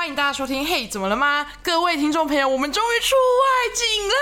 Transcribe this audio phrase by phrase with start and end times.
[0.00, 0.64] 欢迎大家收听。
[0.64, 1.46] 嘿，怎么了吗？
[1.62, 4.14] 各位听众朋友，我们终于出外景了，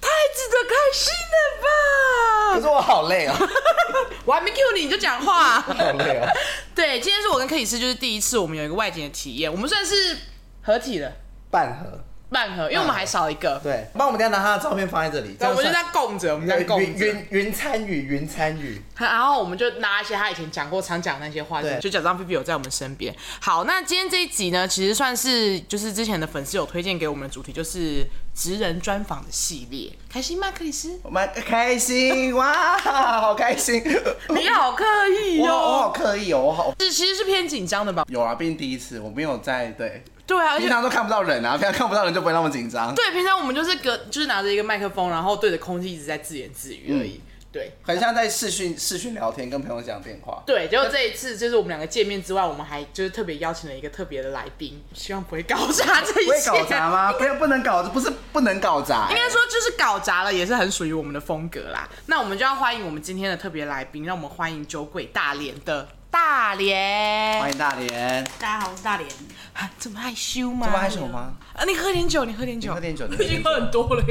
[0.00, 1.34] 太值得开心了
[1.64, 2.54] 吧？
[2.54, 3.34] 可是我好累哦，
[4.24, 5.60] 我还没 cue 你，你就讲话。
[5.60, 6.28] 好累哦。
[6.76, 10.16] 对，今天是我跟克里斯就是第一次，我们有一个外景的体验，我们算是
[10.62, 11.12] 合体了，
[11.50, 12.04] 半合。
[12.28, 13.60] 半盒，因为我们还少一个。
[13.62, 15.34] 对，那我们等下拿他的照片放在这里。
[15.38, 17.06] 对，我们就在供着，我们在供着。
[17.06, 18.82] 云云参与，云参与。
[18.98, 23.14] 然后我们就拿一些他以前讲过、常讲的那些话，对，就假装菲菲有在我们身边。
[23.40, 29.92] 好，那今天这一集呢，其实算是就是之前的粉丝有推荐给我们的主题，就是职人专访的系列。
[30.08, 30.98] 开心吗，克里斯？
[31.04, 33.80] 我们开心哇，好开心！
[34.30, 36.74] 你好刻意哦，我好刻意哦，我好。
[36.80, 38.04] 是其实是偏紧张的吧？
[38.08, 40.02] 有啊，毕竟第一次，我没有在对。
[40.26, 42.94] 对啊，平常都看不到人啊， 平常看不到人就不会那么紧张。
[42.94, 47.20] 对，平常我们就是隔，就是拿着一个麦克风，然后对着空气一直在自言自语而已。
[47.24, 50.42] 嗯、对，很像在视讯视讯聊天，跟朋友讲电话。
[50.44, 56.50] 对，结果这一次就是我们两个见面之外，我们还就是特别邀请了一个特别的来宾，希望不会搞砸这一切。
[56.50, 57.12] 不会搞砸吗？
[57.16, 59.08] 不要，不能搞，不是不能搞砸。
[59.10, 61.88] 应该说就是搞砸了，也是很属于我们的风格啦。
[62.06, 65.86] 那我们就要欢迎我们今天的特别来宾，让我们欢迎酒鬼大连的。
[66.10, 68.24] 大连，欢迎大连。
[68.38, 69.08] 大家好，我是大连。
[69.52, 70.66] 啊，这么害羞吗？
[70.66, 71.36] 这么害羞吗？
[71.54, 74.04] 啊，你喝点酒，你喝点酒，喝点酒，你 已经喝很多了。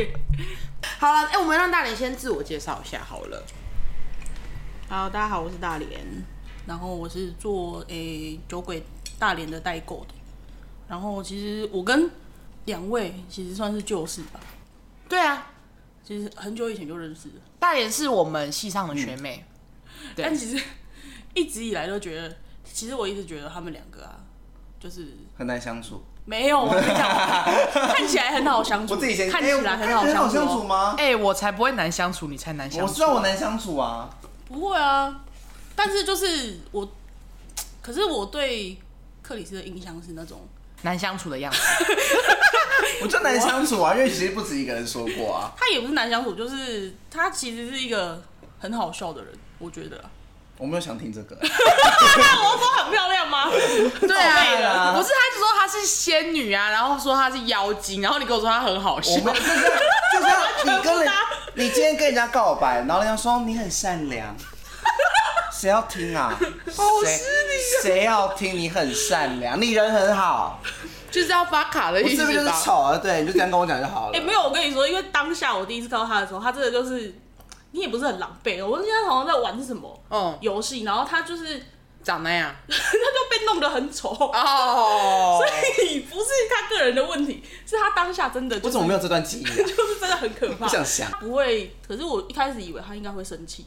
[0.99, 3.43] 好了，哎、欸，我们让大连先自我介绍一下好了。
[4.87, 5.89] 好，大家好，我是大连，
[6.67, 8.83] 然后我是做诶、欸、酒鬼
[9.17, 10.13] 大连的代购的。
[10.87, 12.09] 然后其实我跟
[12.65, 14.39] 两位其实算是旧识吧。
[15.09, 15.47] 对啊，
[16.03, 17.35] 其实很久以前就认识了。
[17.59, 19.43] 大连是我们系上的学妹，
[19.85, 20.63] 嗯、对但其实。
[21.35, 24.17] 一直以来都觉得，其实我一直觉得他们两个啊，
[24.79, 26.03] 就是很难相处。
[26.27, 27.07] 没有，我跟你讲，
[27.93, 28.95] 看起来很好相处。
[28.95, 30.95] 我自己先看起来很好相处吗？
[30.97, 32.87] 哎，我才不会难相处，你才难相处。
[32.87, 34.09] 我知道我难相处啊。
[34.47, 35.21] 不会啊，
[35.75, 36.91] 但是就是我，
[37.81, 38.75] 可是我对
[39.21, 40.47] 克里斯的印象是那种
[40.81, 41.59] 难相处的样子。
[43.03, 45.51] 我就难相处啊，因为其实不止一个人说过啊。
[45.55, 48.23] 他也不是难相处，就是他其实是一个
[48.57, 50.03] 很好笑的人，我觉得。
[50.57, 51.35] 我没有想听这个。
[51.41, 53.49] 我说很漂亮吗？
[54.01, 59.19] 对啊，不是，他就说她是仙女啊，然后说她是妖精，然后你跟我说她很好笑。
[59.19, 59.31] 就是
[60.13, 60.27] 就是
[60.63, 61.13] 你跟人，
[61.55, 64.33] 你今天跟人家告白，然后人家说你很善良，
[65.51, 66.33] 谁要听啊？
[66.39, 67.81] 好失礼。
[67.83, 69.59] 谁要听你很善良？
[69.61, 70.61] 你人很好，
[71.11, 72.31] 就是要发卡的意思吧？
[72.31, 72.97] 是不是就是丑啊？
[72.97, 74.17] 对，你就这样跟我讲就好了。
[74.17, 77.13] 哎，没有，我跟你说，因为当下我第一次看到他的时候，他真的就是。
[77.75, 80.01] 你也不是很狼狈，我今天好像在玩是什么？
[80.07, 81.61] 哦，游戏，然后他就是
[82.01, 88.67] 长那样， 他就被弄得很丑哦， 所以不是他个人的问题，是他当下真的、就是。
[88.67, 89.51] 我怎么没有这段记忆、啊？
[89.57, 90.65] 就是真的很可怕。
[90.65, 91.11] 不想想。
[91.19, 93.65] 不会，可是我一开始以为他应该会生气，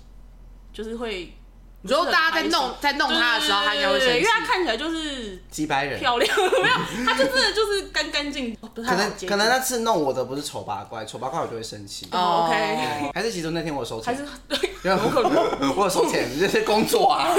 [0.72, 1.34] 就是会。
[1.82, 8.56] 你说大家在弄在弄他的时候，他应该会生气，因为他看起来就是几百人漂亮，没有，他就真的就是干干净。
[8.74, 12.08] 可能可能那次弄我的不是丑八怪，丑八怪我就会生气。
[12.10, 13.10] 哦，OK。
[13.14, 15.32] 还是其实那天我收钱，还是对，有可能
[15.76, 17.32] 我有收钱，这些工作啊。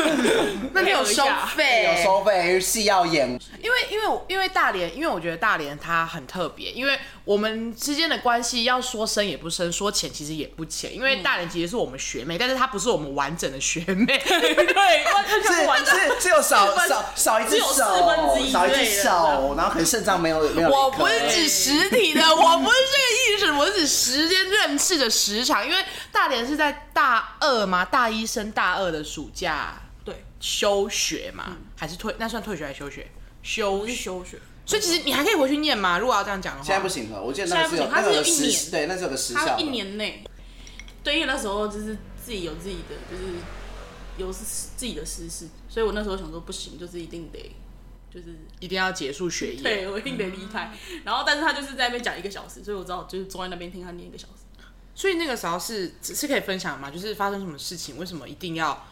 [0.73, 3.29] 那天有收费，有收费，戏要演。
[3.61, 10.95] 因为因为因为大连，因为我觉得大连它很特别，因为我们之间的关系要说深也不深，说浅其实也不浅。
[10.95, 14.17] 因为大连其实是我们学妹，但是她不是我们完整的学妹。
[14.29, 15.03] 对，
[15.85, 17.73] 是是只有少少少一只手，
[18.51, 20.69] 少一只手，然后可能肾脏没有没有。
[20.69, 25.65] 我不是指实体的， 我不是这个意思，我是指时间认识的时长。
[25.65, 27.83] 因为大连是在大二嘛？
[27.83, 32.13] 大一升大二的暑假，对，休学嘛，还是退？
[32.17, 33.09] 那算退学还是休学？
[33.41, 34.37] 休休学。
[34.65, 35.97] 所以其实你还可以回去念吗？
[35.97, 37.21] 如果要这样讲的话，现在不行了。
[37.21, 40.23] 我记得那是有他是有一年，对，那是有个时效，一年内。
[41.03, 43.23] 对，因为那时候就是自己有自己的，就是。
[44.19, 47.55] 有自己的私事，所以我那时候想说不行，就是一定得，
[48.13, 49.61] 就是一定要结束学业。
[49.63, 50.71] 对，我一定得离开。
[50.91, 54.43] 嗯、然后，但是他就是在那边讲一个小时，所以我知道就是坐在那边听他念一个小时。
[54.93, 56.91] 所以那个时候是是可以分享嘛？
[56.91, 57.97] 就是发生什么事情？
[57.97, 58.85] 为什么一定要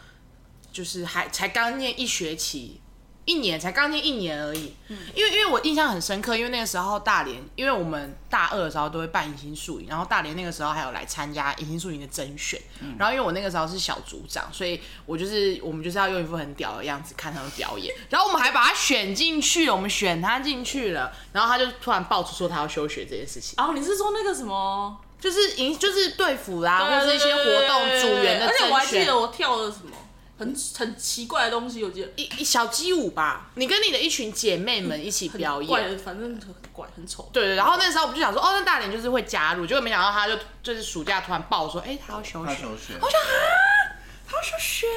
[0.71, 2.79] 就是还才刚念一学期？
[3.27, 23.61] 一年才刚进一年而已，嗯、因为因为我印象很深刻，因为那个时候大连，因为我们大二的时候都会办迎新宿营，然后大连那个时候还有来参加迎新宿营的甄选，嗯、然后因为我那个时候是小组长，所以我就是我们就是要用一副很屌的样子看他们表演，然后我们还把他选进去了，我们选他进去了，然后他就突然爆出说他要休学这件事情。
[23.61, 29.96] 哦，你是说那个什么，就是迎就是队服啦，或者是一些活动组员的而且我还记得我跳了什么。
[30.37, 37.29] 很很奇怪的东西，我记得一一小鸡舞吧，你跟你的一群姐妹们一起表演，怪反正很怪，很丑。
[37.33, 43.97] 对对，然后那时候我们就想说，哦，那大连就是会加入，结果没想到他就就是暑假突然爆说，哎，他要休学，他休学，我想啊，
[44.27, 44.87] 他要休学，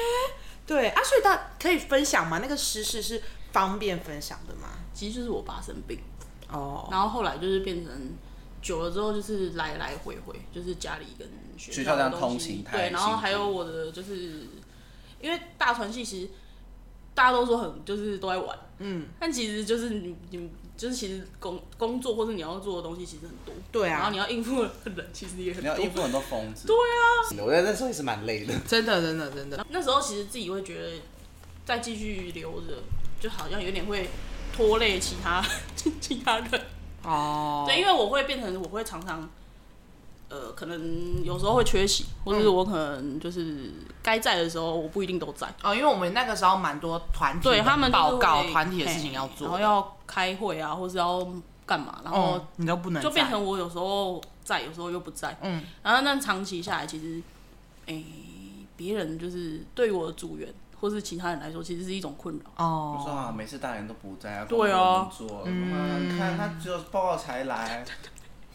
[0.67, 2.39] 对啊，所以他可以分享吗？
[2.39, 3.21] 那个私事是
[3.51, 4.69] 方便分享的吗？
[4.93, 5.99] 其实就是我爸生病
[6.49, 7.91] 哦，然后后来就是变成
[8.61, 11.27] 久了之后就是来来回回，就是家里跟
[11.57, 14.47] 学学校这样通勤，勤，对，然后还有我的就是
[15.21, 16.29] 因为大传系其实
[17.13, 29.65] 大家都说很就是都在玩，嗯，但其实就是你你就是其实工工作或者你要做的东西其实很多，对啊，然后你要应付的人其实也很多，你要应付很多疯子，对啊，我觉得那时候也是蛮累的，真的真的真的。
[29.69, 31.01] 那时候其实自己会觉得
[31.65, 32.77] 再继续留着，
[33.19, 34.09] 就好像有点会
[34.55, 35.43] 拖累其他
[35.75, 36.61] 其他人。
[37.03, 39.29] 哦，对，因为我会变成我会常常。
[40.31, 43.69] 呃，可能有时候会缺席，或者是我可能就是
[44.01, 45.45] 该在的时候，我不一定都在。
[45.61, 51.27] 哦，因为我们那个时候蛮多团体，对他们报告团体的事情要做，然后要开会啊，或是要
[51.65, 55.37] 干嘛，然后、哦、你都不能，就变成我有时候在，有时候又不在。
[55.41, 57.21] 嗯，然后那长期下来，其实，
[57.87, 58.05] 哎、欸，
[58.77, 60.47] 别人就是对我的组员
[60.79, 62.65] 或是其他人来说，其实是一种困扰。
[62.65, 67.85] 哦，我说啊，每次大人都不在啊，对啊，做，嗯，你看他只有报告才来。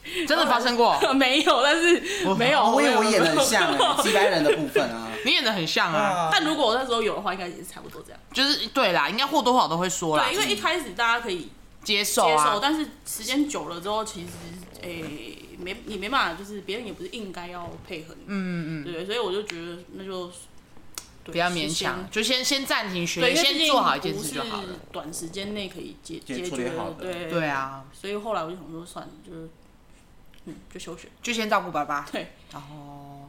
[0.26, 0.99] 真的发生过？
[1.14, 2.00] 没有，但是
[2.37, 2.62] 没有。
[2.64, 6.29] 我以为我演的很像哎，几百人的部分啊， 你演的很像啊。
[6.31, 8.20] 但如果我那时候有的话，应该也是差不多这样。
[8.32, 10.25] 就是对啦，应该或多或少都会说啦。
[10.25, 11.49] 对，因为一开始大家可以
[11.82, 14.29] 接受啊，接受，但是时间久了之后，其实
[14.82, 18.25] 诶没你没办法，就是别人也不是应该要配合你。
[18.26, 20.31] 嗯嗯对，所以我就觉得那就
[21.25, 24.69] 不要勉强，就先先暂停学，先做好一件事就好了。
[24.93, 27.85] 短时间内可以解解决的，对对啊。
[27.93, 29.49] 所以后来我就想说，算了，就是。
[30.47, 32.07] 嗯，就休学，就先照顾爸爸。
[32.11, 33.29] 对，然后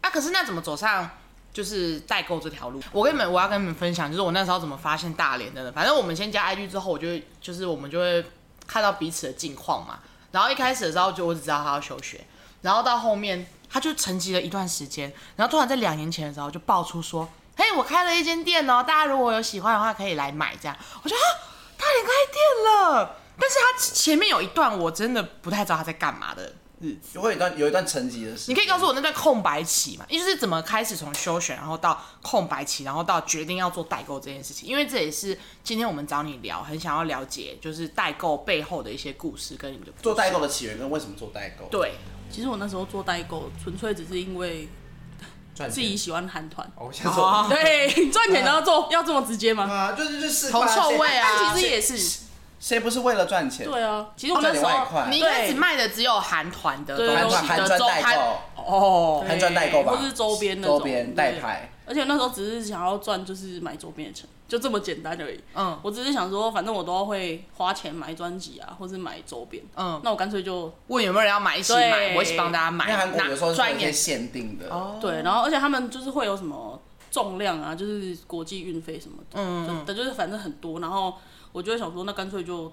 [0.00, 1.08] 啊，可是那怎么走上
[1.52, 2.82] 就是代购这条路？
[2.90, 5.72] 我跟你们，我要跟你们分享，就是我那时候怎么发现大连的呢？
[5.72, 7.06] 反正我们先加 IG 之后，我就
[7.40, 8.24] 就是我们就会
[8.66, 10.00] 看到彼此的近况嘛。
[10.32, 12.24] 然后一开始的时候，就我只知道他要休学，
[12.62, 21.22] 然后到后面他就沉寂了一段时间，然后突然在两年前的时候就爆出说：“嘿，我开了一间店哦，大家如果有喜欢的话可以来买。”这样，我就啊，
[21.76, 23.16] 大连开店了。
[23.38, 28.54] 但是他前面有一段我真的不太知道他在干嘛的日子，会有一段有一段沉寂的时间。
[28.54, 30.04] 你可以告诉我那段空白期嘛？
[30.08, 34.68] 也就是怎么开始从休学，然后到空白期，然后到决定要做代购这件事情？
[34.68, 41.66] 因为这也是今天我们找你聊，很想要了解，就是代购背后的一些故事跟你的做代购的起源跟为什么做代购。
[41.70, 41.94] 对，
[42.30, 44.68] 其实我那时候做代购，纯粹只是因为
[45.54, 46.70] 自己喜欢韩团。
[46.76, 46.90] 哦，
[47.48, 49.64] 对， 赚钱都要做，要这么直接吗？
[49.64, 52.23] 啊，就是就是铜臭味啊，但其实也是。
[52.64, 53.66] 谁不是为了赚钱？
[53.70, 54.70] 对啊，其实我那时候
[55.10, 61.68] 你一开始卖的只有韩团的，韩团韩专代购哦，韩专代购吧，或是周边的周边代拍。
[61.84, 65.38] 而且那时候只是想要赚，就是买周边的钱，就这么简单而已。
[65.54, 69.62] 嗯，我只是想说，反正我都会花钱买专辑啊，或是买周边。
[69.76, 72.86] 嗯，那我干脆就问有没有人要买，一起买，我一起帮大家买。
[72.86, 76.80] 因为韩国有时候是一些限定的，哦，对，然后而且他们就是会有什么
[77.10, 81.14] 重量啊，就是国际运费什么的，嗯，的就是反正很多，然后
[81.54, 82.70] 我就会想说，那干脆就。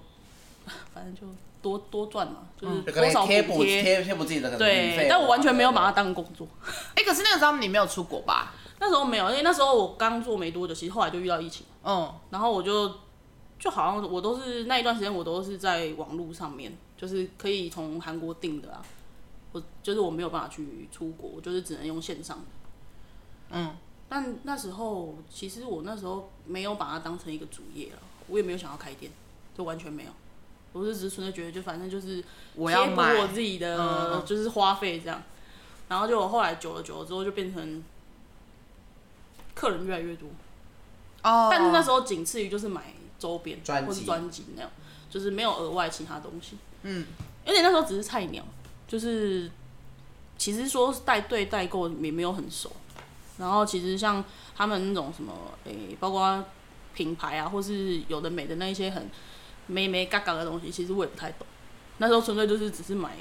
[0.94, 1.22] 反正就
[1.60, 6.46] 多多赚嘛，就是多少补贴贴贴补自己的对，但我完全没有把它当工作。
[6.94, 8.54] 哎，可是那个时候你没有出国吧？
[8.78, 11.66] 那时候没有，因为那时候我刚做没多久，其实后来就遇到疫情。
[11.82, 12.94] 嗯，然后我就
[13.58, 18.80] 就好像我都是那一段时间，我都是在网络上面，就是可以从韩国订的啊。
[19.50, 22.44] 我就是我没有办法去出国，我就是只能用线上的。
[23.50, 23.76] 嗯，
[24.08, 27.98] 但那时候其实我那时候没有把它当成一个主业了，
[28.32, 29.12] 我也没有想要开店，
[29.54, 30.10] 就完全没有。
[30.72, 32.24] 我是只是纯粹觉得，就反正就是贴
[32.56, 35.22] 补我自己的，就是花费这样。
[35.86, 37.84] 然后就我后来久了久了之后，就变成
[39.54, 40.30] 客人越来越多。
[41.22, 41.48] 哦。
[41.50, 44.70] 但是那时候仅次于就是买周边或是专辑那样，
[45.10, 46.56] 就是没有额外其他东西。
[46.84, 47.06] 嗯。
[47.44, 48.42] 而且那时候只是菜鸟，
[48.88, 49.50] 就是
[50.38, 52.72] 其实说带队代购也没有很熟。
[53.36, 54.24] 然后其实像
[54.54, 55.32] 他们那种什么，
[55.64, 56.42] 诶，包括
[56.94, 59.10] 品牌啊，或是有的美的那一些很。
[59.68, 61.46] 美美嘎嘎的东西，其实我也不太懂。
[61.98, 63.16] 那时候纯粹就是只是买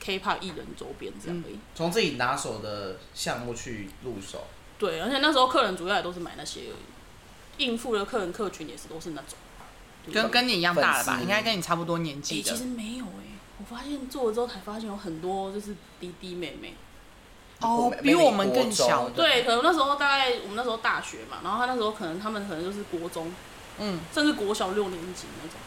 [0.00, 1.56] K-pop 艺人周边这样而已。
[1.72, 4.48] 从自己拿手的项目去入手。
[4.76, 11.20] 对，而且那时候客人主要也都是买那些而已，应付的客人客群也是都是那种，跟跟你一样大了吧？
[11.22, 12.50] 应该跟你差不多年纪的。
[12.50, 16.74] 其实没有哎，我发现做了之后才发现有很多就是弟弟妹妹。
[17.60, 19.08] 哦，比我们更小。
[19.10, 23.32] 对，可能那时候大概我们那时候大学嘛，然后他那时候可能他们可能就是国中。
[23.78, 25.60] 嗯，甚至国小六年级那种，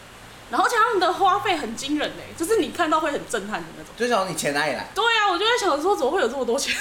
[0.50, 3.92] 然后而且他们的花费很惊人嘞，就是你看到会很震撼的那种。
[3.96, 4.88] 就想你钱哪里来？
[4.92, 6.74] 对啊，我就在想说，怎么会有这么多钱？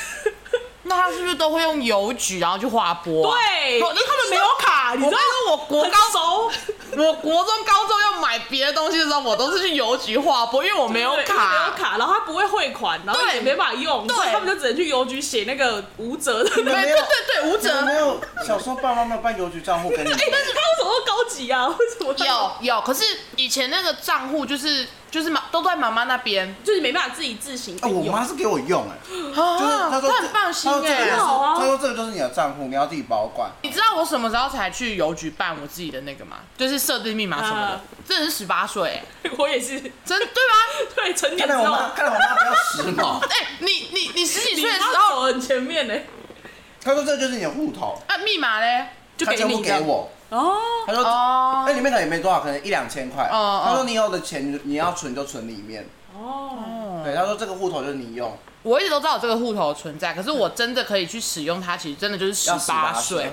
[0.89, 3.31] 那他是不是都会用邮局然后去划拨？
[3.31, 5.17] 对，因为他们没有卡，你知道，
[5.50, 6.51] 我国高中，
[6.98, 16.50] 我国中、高中要买别的东西的时候，我都是去邮局划拨，因为我没有卡，没有卡，然后他不会汇款，然后也没办法用，对，他们就只能去邮局写那个无折的。
[16.50, 16.96] 对对对
[17.43, 17.81] 对，无折。
[17.84, 20.10] 没有，小时候爸妈没有办邮局账户给你。
[20.12, 21.67] 哎，但是他为什么会高级啊？
[21.67, 22.13] 为什么？
[22.25, 23.03] 有有，可是
[23.36, 24.88] 以前那个账户就是。
[25.11, 27.77] 就是妈都在妈妈那边，就是没办法自己自行。
[27.81, 33.49] 哦，我妈是给我用哎，就是她说她很放心哎，她说这个就是你的账户，你要自己保管。
[33.63, 36.37] 你知道我什么时候才去邮局办我自己的那个吗？
[36.57, 39.01] 就是设定密码什么的，这是十八岁，
[39.37, 40.55] 我也是，真对吗？
[40.95, 41.63] 对，成年之后。
[41.63, 43.19] 看来我妈，看来我妈比较时髦。
[43.27, 45.93] 哎，你你你十几岁的时候走很前面呢。
[46.83, 48.87] 她说这就是你的户头，啊，密码嘞
[49.17, 50.11] 就给你给我。
[50.29, 53.27] 哦，他说哦，那里面可能也没多少，可能一两千块。
[53.31, 55.88] 哦，他说你以后的钱你要存就存里面。
[56.15, 58.38] 哦，对，他说这个户头就是你用。
[58.62, 63.31] 我一直都知道有这个户头存在，可是我真的可以去使用它，其实真的就是十八岁，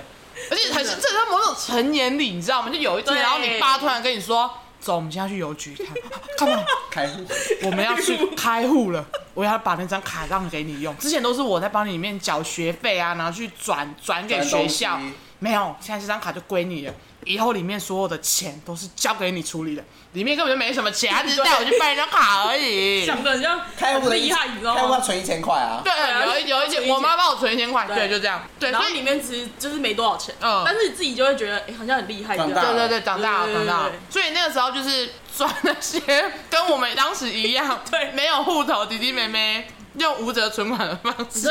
[0.50, 2.71] 而且还是这是在某种成年礼，你知道吗？
[2.71, 4.49] 就有一天，然后你爸突然跟你说
[4.79, 5.88] ：“走，我们现在去邮局看，
[6.38, 7.26] 看嘛， 开户，
[7.67, 10.97] 我们要去开户了，我要把那张卡让给你用。
[10.99, 14.99] 之前都是我在帮你里面缴学费啊，然后去转转给学校。”
[15.38, 16.95] 没有，现在这张卡就归你了。
[17.25, 23.05] 以后里面所有的钱都是交给你处理的，里面根本就没什么钱，他只是带我去办一张卡而已。
[23.05, 24.81] 想的像开户的厉害，你知道吗？
[24.81, 25.81] 开户要存一千块啊。
[25.83, 25.93] 对，
[26.25, 28.47] 有一有一千，我妈帮我存一千块，对，就这样。
[28.61, 32.37] 对，所以里面其实就是没多少钱，嗯，但是你自己就会觉得，哎，好像很厉害。
[32.37, 33.93] 长大了，对对对，长大了，长大了。
[34.09, 36.00] 所以那个时候就是赚那些
[36.49, 39.66] 跟我们当时一样， 对，没有户头弟弟妹妹
[39.99, 41.49] 用无责存款的方式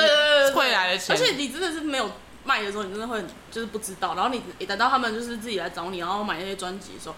[0.53, 2.09] 汇来的钱，而且你真的是没有。
[2.45, 3.21] 卖的时候，你真的会
[3.51, 7.15] 就是不知道，然后你等到他们就是自己来找你，然后买那些专辑的时候，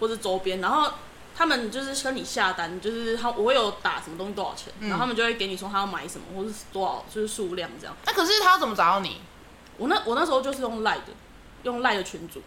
[0.00, 0.90] 或者周边，然后
[1.36, 7.94] 他们就是跟你下单，就是他我会有打什么东西多少钱，嗯、然后他们就会给你说他要买什么，或是多少就是数量这样。
[8.06, 9.20] 那、啊、可是他要怎么找到你？
[9.76, 11.12] 我那我那时候就是用赖的，
[11.64, 12.42] 用赖的群组，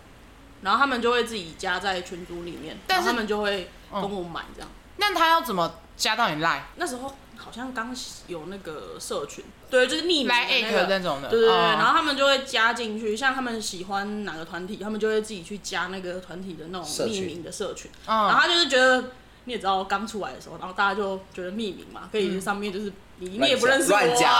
[0.62, 4.70] 然后他们就会自己加在群组里面，但是他们就会跟我买这样。
[4.98, 6.66] 那、嗯、他要怎么加到你赖？
[6.76, 7.16] 那时候。
[7.36, 7.94] 好像刚
[8.28, 19.04] 有那个社群，对，就是匿名的那个那种的，对对对，然后他们就会加进去，像他们喜欢哪个团体，他们就会自己去加那个团体的那种匿名的社群，然后他就是觉得
[19.46, 24.32] 你也知道刚出来的时候，然后大家就觉得匿名嘛，可以上面就是你你也不认识我，乱讲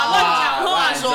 [0.64, 1.12] 话说，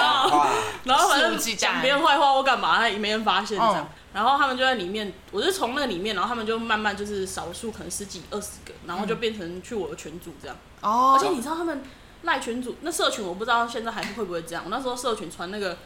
[0.82, 3.88] 然后反正讲别人坏话或干嘛，他也没人发现这样。
[4.12, 10.56] 然后他们就在里面，我是从那个里面，然后他们就慢慢就是少数，可能十几二十个，然后就变成去我的群组这样。
[10.80, 11.16] 哦。
[11.16, 11.82] 而且你知道他们
[12.22, 14.62] 赖群主那社群，我不知道现在还会不会这样。
[14.64, 15.78] 我那时候社群传那个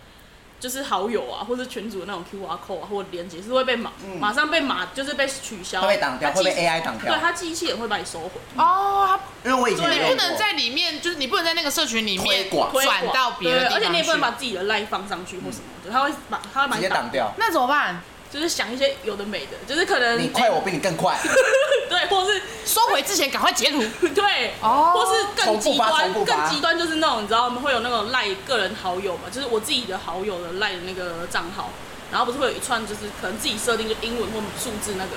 [0.58, 7.12] 就是好友啊，或者群主的那种 QR code 啊，或者连接是会被马、嗯、马上被马就是被取消，会被挡掉，会被 AI 挡掉。
[7.12, 8.30] 对，他机器也会把你收回。
[8.56, 9.18] 哦。
[9.44, 17.32] 因为我以前你不能在里面，就是你不能在那个社群里面转到别人地方，而且你也不能把自己的赖放上去或什么，嗯、他会把他会把你挡掉。
[17.36, 18.00] 那怎么办？
[18.32, 21.18] 就是想一些有的没的，就是可能你快，我比你更快，
[21.90, 23.82] 对，或是收回之前赶快截图，
[24.14, 31.68] 对，哦，或是更极端，更极端就是那种你知道，我们会有那种赖个人好友嘛，就是我自己的好友的赖的那个账号，
[32.10, 35.10] 然后不是会有一串就是可能自己设定就英文或数字那个，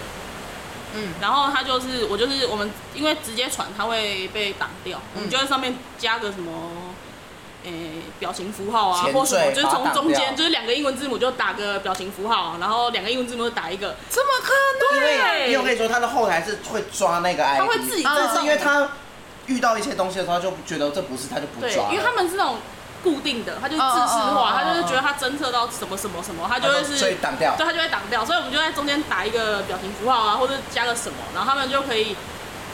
[0.96, 6.52] 嗯，然后他就是我就是我们因为直接传他会被挡掉，我们就在上面加个什么。
[7.66, 14.54] 诶，表情符号啊，或什么，就是从中间，就是两个英文字母就打个表情符号，然后两个英文字母就打一个，怎么可
[14.96, 15.48] 能？
[15.48, 18.88] 因为我跟你说，他的后台是会抓那个 ID，他会自己，但是因为他
[19.48, 21.90] 遇到一些东西的时候，他就觉得这不是，他就不抓。
[21.92, 22.58] 因为他们是那种
[23.04, 32.16] 固定的，他就自视化，他就是觉得他侦测到什么什么什么，他就会是所以挡掉，对，他就会挡掉，所以我们就在中间打一个表情符号啊，或者加个什么，然后他们就可以。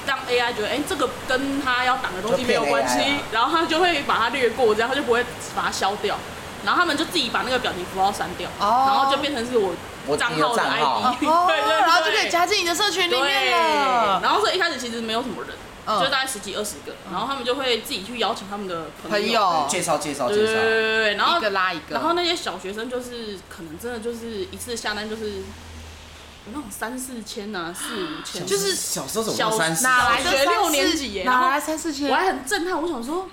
[0.08, 5.24] 让 AI 觉得，哎、欸，这个跟他要挡的东西没有关系，然后他就会把它略过，这样他就不会
[5.56, 6.18] 把它消掉，
[6.66, 14.20] 然后他们就自己把那个表情符号删掉，哦、然后就变成是我账号的 ID，对对，对，然后就可以加进你的社群里面了。
[14.24, 15.56] 然后所以一开始其实没有什么人，
[15.86, 19.68] 嗯、就大概十几二十个，然后他们就会自己去邀请他们的朋友，朋友。
[19.70, 25.44] 介绍介绍介绍，对对对，然后一个拉一个，然后那些小学生就是可能真的就是一次下单就是。
[26.48, 29.84] 那种三四千呐，四五千，就是小时候怎么三四？
[29.84, 31.24] 哪来的学六年级耶？
[31.24, 32.10] 哪来三四千？
[32.10, 33.30] 我还很震撼，我想说，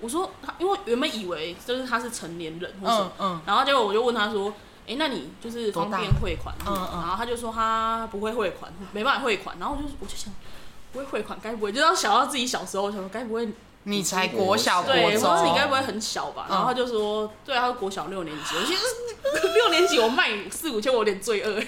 [0.00, 4.52] 我说他，因为原本以为就是他是成年人，或是嗯，然后结果我就问他说，
[4.88, 6.52] 哎，那你就是方便汇款？
[6.66, 9.56] 嗯嗯，然后他就说他不会汇款，没办法汇款。
[9.60, 10.32] 然后我就我就想，
[10.92, 13.48] 不会汇款，该不会就要想到自己小时候，我想说该不会
[13.84, 16.46] 你才国小国中，或者你该不会很小吧？
[16.50, 18.82] 然后他就说，对啊，他是国小六年级，我其实
[19.54, 21.62] 六年级我卖四五千，我有点罪恶。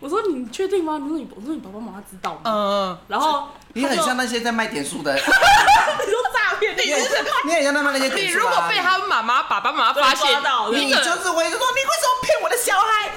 [0.00, 0.98] 我说你确定吗？
[1.02, 2.40] 你说你，我说你爸爸妈妈知道吗？
[2.44, 8.38] 嗯，然后你很像那些在卖点数的， 你说诈骗，你是你很像他们那些点数。
[8.38, 10.28] 你如果被他们妈妈、爸爸妈妈发现，
[10.72, 13.10] 你就是会说你为什么骗我的小孩？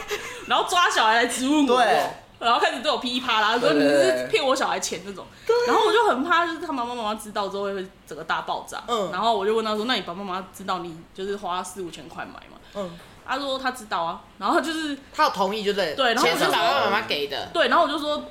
[0.47, 1.77] 然后抓小孩来质问我。
[1.77, 2.03] 对，
[2.39, 5.25] 然后开始对我噼里啪啦说你是骗我小孩钱那种，
[5.67, 7.73] 然后我就很怕，就是他妈妈妈妈知道之后会
[8.07, 8.81] 整个大爆炸。
[8.87, 18.23] 嗯，然后我就问他说：“那你爸爸妈妈知道你就是花四五千块买吗？”嗯，他说他知道啊，然后就是他有同意，就对，对，然后钱是爸爸妈妈给的，对，然后我就说。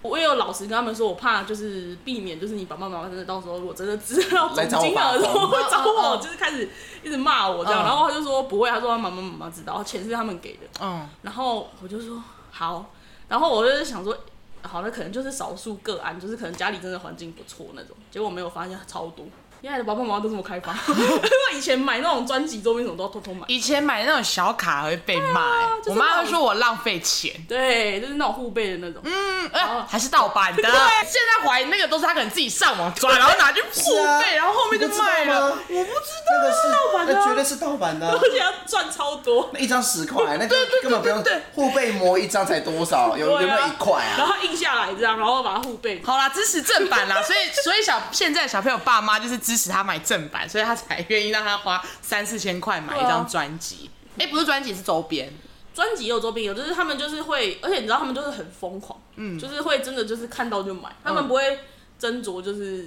[0.00, 6.70] 我也有老实跟他们说，我怕就是避免，就是你爸爸妈妈真的到时候如果真的知道总金额的时候会找我，就是开始
[7.02, 12.92] 一直骂我这样，然后他就说不会，他说他妈妈妈妈知道钱是他们给的，嗯，然后我就说好，
[13.26, 14.16] 然后我就是想说，
[14.62, 19.26] 好，那可能就是少数个案，就是可能家里真的环境不错那种，结果没有发现超多。
[19.60, 21.20] 现在的爸爸妈妈都这么开放，因 为
[21.58, 23.44] 以前买那种专辑周边什么都要偷偷买。
[23.48, 27.32] 以前买那种小卡会被骂，啊就是，我妈会说我浪费钱。
[27.48, 29.02] 对，就是那种护背的那种。
[29.04, 30.62] 嗯，呃，还是盗版的。
[30.62, 35.50] 对，现在怀疑那个都是他可能自己上网抓，然后拿去护贝，啊，然后后面就卖了。
[35.50, 39.50] 我不知道，那个是盗版的，那绝对是盗版的，而且要赚超多。
[39.52, 41.24] 那一张十块，那个根本不用
[41.54, 43.16] 护背膜一张才多少？
[43.18, 44.14] 有有没有一块啊？
[44.18, 46.00] 然后印下来这样，然后把它护背。
[46.04, 49.47] 好啦，支持正版啦，所以所以小现在小朋友爸妈就是。
[49.48, 53.88] 支持他买正版，所以他才愿意让他花三四千块买一张专辑。
[54.18, 55.32] 哎、啊欸，不是专辑，是周边。
[55.72, 61.60] 专辑有周边有，就是他们就是会，而且你知道他们就是很疯狂，嗯，就是会真的就是看到就买，他们不会
[61.98, 62.86] 斟酌，就是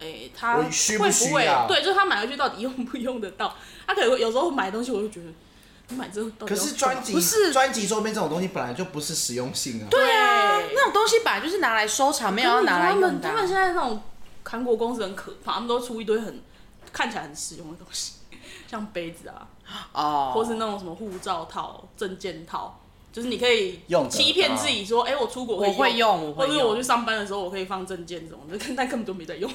[0.00, 1.30] 哎、欸，他会不会需不需？
[1.66, 3.56] 对，就是他买回去到底用不用得到？
[3.86, 5.26] 他可能有时候买东西，我就觉得
[5.88, 9.86] 你买这个，可是专辑不是专辑周边这种东西本来就不是实用性啊。
[9.88, 13.32] 对啊，那种东西本来就是拿来收藏，没有要拿来用的、啊。
[13.32, 14.02] 他们现在那种。
[14.44, 16.42] 韩国公司很可怕，他们都出一堆很
[16.92, 18.14] 看起来很实用的东西，
[18.70, 19.48] 像杯子啊，
[19.92, 22.80] 哦、oh.，或是那种什么护照套、证件套，
[23.12, 23.80] 就是你可以
[24.10, 28.40] 欺骗自己说，哎、欸，我出国会我会用，或者我去上班的时候我可以放证件这种，
[28.76, 29.50] 但根本都没在用。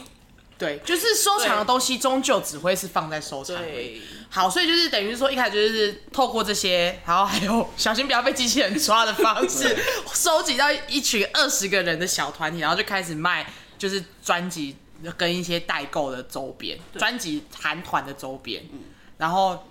[0.57, 3.55] 对，就是收藏的东西终究只会是放在收藏。
[3.57, 4.01] 对，
[4.31, 9.77] 好，所以就是等于说一开始就是透过这些，然后还有小心不要被机器人抓的方式，
[10.11, 13.45] 收集到一群二十个人的小团体，然后就开始卖。
[13.77, 14.75] 就是专辑
[15.15, 18.79] 跟一些代购的周边，专辑韩团的周边，嗯，
[19.17, 19.67] 然后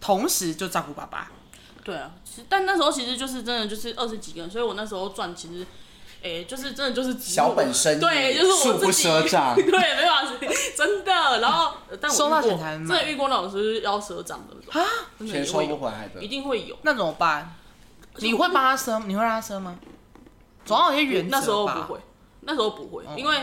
[0.00, 1.30] 同时就照顾爸爸。
[1.82, 5.62] 对啊，其实但那时候其实就是真的就是二十几个人，所以我那时候赚其实，
[6.22, 10.32] 哎、欸，就是真的就是小本生意，对，就是我自己，不赊账， 对，没办法，
[10.76, 11.40] 真的。
[11.40, 14.86] 然后，但我收到钱才真的遇过那种是要赊账的啊，
[15.26, 16.74] 钱收不回来的，一定会有。
[16.82, 17.54] 那怎么办？
[18.16, 19.04] 你会帮他赊？
[19.04, 19.78] 你会让他赊吗？
[20.64, 21.38] 总要有些原则吧。
[21.38, 22.00] 那时候不会。
[22.46, 23.36] 那时候不会，因为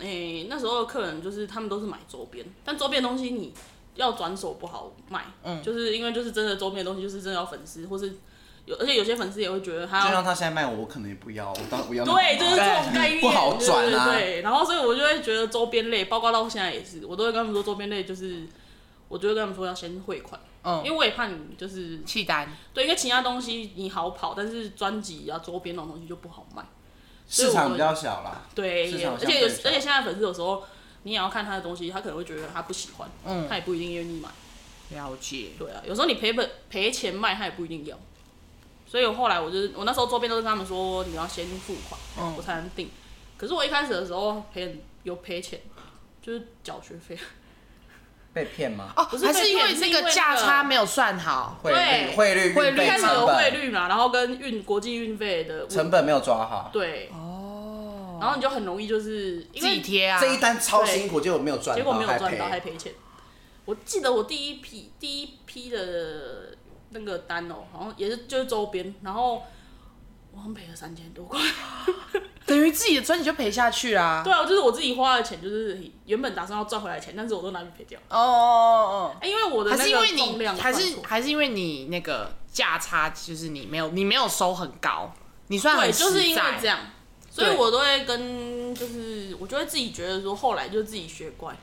[0.00, 3.52] 诶、欸、那时候的客人就是他们都是买周边，但周边东西你
[3.94, 8.12] 要转手不好卖，嗯，就是因为就是真的周边的东西就是真的要粉丝，或是
[8.64, 12.04] 有而且有些粉丝也会觉得他就像他现在卖我，我可能也不要，我当然不要。
[12.04, 14.10] 对，就是这种概念不好转啊。
[14.10, 18.46] 对，然后所以我就会觉得周边类，包括到现在也是，我都会跟他们说周边类就是，
[19.08, 26.64] 我就会跟他们说要先汇款，嗯，因为我也怕你就是弃单，对，因为其他东西你好跑，但是专辑啊周边那种东西就不好卖。
[27.28, 30.62] 市场比较小啦，对，而且有，而且现在粉丝有时候
[31.04, 34.28] 你也要看他的东西，他可能会觉得他不喜欢，嗯，他也不一定愿意买。
[34.90, 35.48] 了解。
[35.58, 37.98] 对啊，有时候你赔本赔钱卖，他也不一定要。
[38.86, 42.90] 所以我后来我就是我那时候周边都是跟他们说，你要先付款，嗯，我才能定。
[43.36, 45.60] 可是我一开始的时候赔有赔钱，
[46.22, 47.18] 就是缴学费。
[48.34, 48.92] 被骗吗？
[48.96, 62.92] 哦，不是，还是因为这个价差没有算好，汇率汇率汇率开始有汇率嘛，然后跟运国际运费的成本没有抓好，对，哦，然后你就很容易就是自己贴啊，这一单超辛苦，结果没有赚，结果没有赚到还赔钱。
[63.64, 66.56] 我记得我第一批第一批的
[66.90, 69.44] 那个单哦，好像也是就是周边，然后
[70.34, 71.40] 我好像赔了三千多块。
[72.46, 74.20] 等于自己的专辑就赔下去啦。
[74.22, 77.98] 对啊，就是我自己花的钱，就是原本打算要赚回来的钱，但是我都拿去赔掉。
[78.10, 79.16] 哦哦哦。
[79.22, 85.10] 因为我的还是因为你还是还是因为你那个价差，就是你没有你没有收很高，
[85.46, 86.80] 你算很就是因为这样，
[87.30, 91.56] 所以我都会跟就是我就会自己觉得说，后来就自己学乖。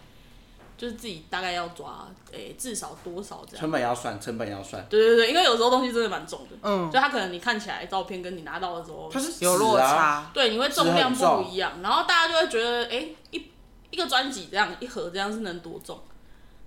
[0.78, 3.62] 就是自己大概要抓，诶、欸，至少多少这样？
[3.62, 4.86] 成本要算，成本要算。
[4.90, 13.52] 对对对，因为有时候东西真的蛮重的，嗯，就它可能你看起来照片跟你拿到的时候，它是有落差，对，你会重量不一样，然后大家就会觉得，哎、欸，一
[13.92, 16.00] 一个专辑这样一盒这样是能多重？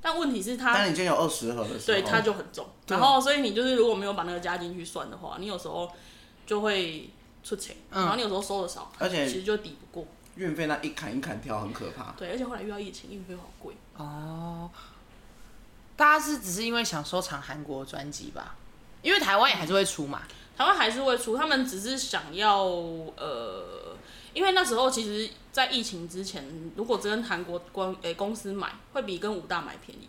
[0.01, 2.67] 但问题是它，但你今天有二十盒的时候，对，它就很重。
[2.89, 5.91] 然后所以你就是如果没有把那个加进去算的话，你有时候
[6.47, 7.09] 就会
[7.43, 10.07] 出钱，嗯，然后你有时候收的少，而且其实就抵不过。
[10.37, 12.13] 运费那一砍一砍跳很可怕。
[12.17, 13.75] 对，而且后来遇到疫情，运费好贵。
[13.97, 14.71] 哦，
[15.97, 18.57] 大家是只是因为想收藏韩国专辑吧？
[19.03, 20.23] 因为台湾也还是会出嘛。
[20.57, 23.97] 台湾还是会出，他们只是想要呃，
[24.33, 26.45] 因为那时候其实，在疫情之前，
[26.77, 30.09] 如果只跟韩国公诶、欸、公司买，会比跟武大买便宜。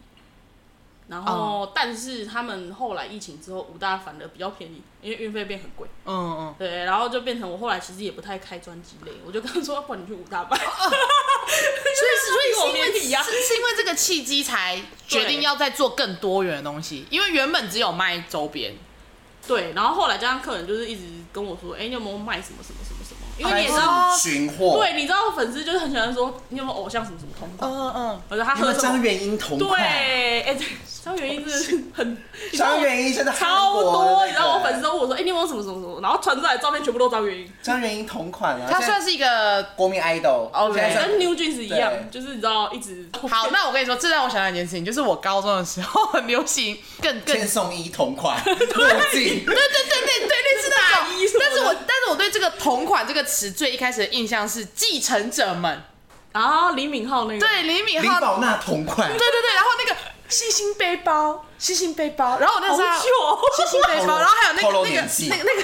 [1.07, 5.87] 然后，但是他们后来疫情之后，五大反而比较便宜，因为运费变很贵。
[6.05, 6.55] 嗯嗯。
[6.57, 10.57] 对，然后就变成我后来其实也不太开专辑类，我就跟他说，不然你去五大吧。
[10.57, 10.67] 所以
[12.25, 18.75] 是，所以是因为是是因为这个契机才决定要再做更多元的东西，因为原本只有卖周边。
[19.47, 22.94] 对，然后后来加上客人就是一直跟我说，哎，你有没有卖什么什么什么？
[23.37, 27.69] 因为你也知道寻货，对，你知道粉丝就是很喜欢说，你有没有偶像什么什么同款？
[27.71, 29.69] 嗯嗯，或者他和张元英同款。
[29.81, 30.57] 对，哎，
[31.03, 32.17] 张元英真的是很，
[32.57, 35.99] 张元英真的超多，你知道我粉丝问我说，哎，你有没有什么什么什么？
[36.01, 37.51] 然后传出来照片全部都张元英。
[37.61, 43.07] 张元英同款啊，他算是一个国民 idol，跟 New Jeans 一样，就是你知道一直。
[43.29, 48.55] 好， 那我跟你说，这让我想到一件事情，就是我高中的时候很流行，更更千颂伊同款， 墨
[49.11, 51.35] 镜，对对对对对对，类似那种。
[51.39, 54.07] 但是我但是我对这个同款这个词最一开始的。
[54.07, 55.83] 印象是继承者们，
[56.31, 62.99] 然后李敏镐那个，对李敏镐，李宝娜同款，对对对，然后那个星星背包，星星背包，然后我那时候
[63.57, 65.63] 细心背包，然后还有那个那个那个那个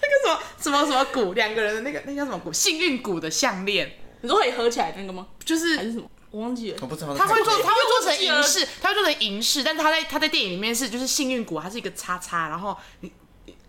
[0.00, 5.26] 那个什么什么什么鼓，两个人的那个那叫什么鼓，幸运鼓的项链，你说可以合起来那个吗？
[5.44, 6.04] 就是还是什么？
[6.30, 7.14] 我忘记了，我不知道。
[7.14, 13.12] 他会做，他会做成银饰，他会做成银饰，但是他在他在电影里面是就是幸运鼓，它是一个叉叉，然后你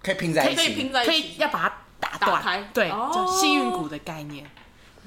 [0.02, 1.85] 可以拼在一起，可以拼在一起，可以要把它
[2.20, 4.50] 打断，对，叫幸运谷的概念。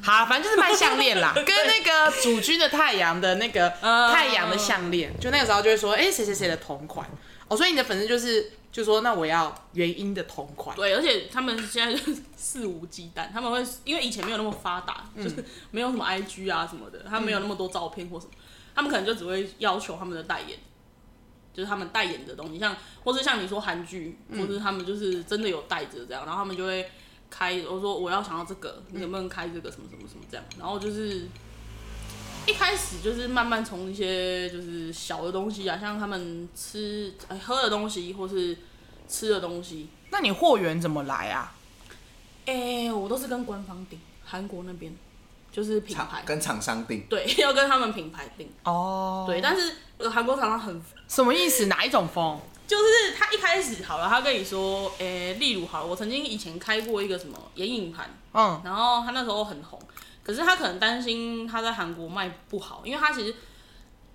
[0.00, 3.68] 好，反正就是卖项链啦， 跟那个主君的太阳的那个
[4.12, 7.04] 太阳的项链，就那个时候就会说，哎，谁谁谁的同款。
[7.48, 10.76] 哦，所以你的粉丝就是就说，那我要元英的同款。
[10.76, 18.32] 对，而且他们现在就是肆无忌惮，他们会因为以前没有那么发达，就是没有什么 IG 啊什么的，他们没有那么多照片或什么，
[18.74, 20.58] 他们可能就只会要求他们的代言，
[21.58, 26.88] 就是他们代言的东西，像或是像你说韩剧，或是他们就是真的有带着这样，然后他们就会。
[27.30, 30.42] 开，我说我要想要这个，你能不能开这个什么什么什么这样？
[30.58, 31.28] 然后就是
[32.46, 38.56] 一开始就是慢慢从一些就是小的东西啊，像他们吃哎喝的东西或是
[39.06, 39.90] 吃的东西。
[40.08, 41.54] 那你货源怎么来啊？
[42.46, 44.90] 哎、欸，我都是跟官方订，韩国那边
[45.52, 48.50] 就是品牌跟厂商订，对， 要跟他们品牌订。
[48.64, 49.70] 哦，对，但是
[50.10, 51.66] 韩国厂商很什么意思？
[51.66, 52.38] 哪一种风？
[52.66, 59.80] 就是他一开始好了，他跟你说，诶、欸，例如好了，我曾经以前开过一个什么眼影盘，嗯，然后他那时候很红，
[60.22, 63.34] 可是他可能担心他在韩国卖不好，因为他其实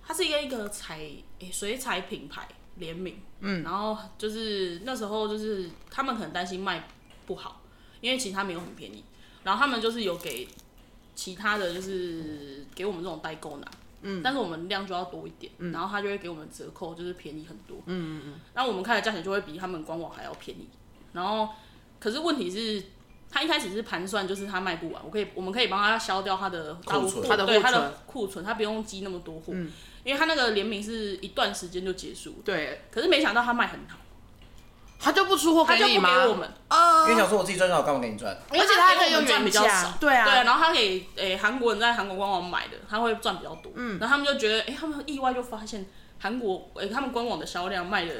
[0.06, 1.00] 他是一个一个彩
[1.40, 6.88] 诶水彩品牌联名，嗯，然后就是那时候就是他们可能担心卖
[7.26, 7.60] 不好，
[8.00, 9.02] 因为其实他没有很便宜，
[9.42, 10.46] 然后他们就是有给
[11.16, 13.66] 其他的就是给我们这种代购拿。
[14.06, 17.78] 嗯，但是我们量就要多一点，嗯、然后他就会给我们折扣，就是便宜很多。
[17.86, 18.34] 嗯嗯嗯。
[18.54, 20.68] 那我们开的价钱就会比他们官网还要便宜。
[21.14, 21.48] 然后，
[21.98, 22.82] 可是问题是，
[23.30, 29.72] 他一开始是盘算，就是他卖不完，我可以，我们可以帮他销掉他的库存，他的库存，库存，他不用积那么多货，嗯、
[30.04, 32.42] 因为他那个联名是一段时间就结束。
[32.44, 32.82] 对。
[32.90, 33.98] 可是没想到他卖很好。
[35.04, 36.08] 他就不出货给你吗？
[36.08, 36.50] 他就不给我们，
[37.08, 38.34] 因为想说我自己赚就好，干嘛给你赚？
[38.48, 40.42] 而且他还可以用赚比较少，对啊，对啊。
[40.44, 43.70] 然后他给诶韩国人在韩国官网买的，他会赚比较多。
[43.74, 45.84] 嗯，然后他们就觉得，哎，他们意外就发现
[46.18, 48.14] 韩国诶他们官网的销量卖的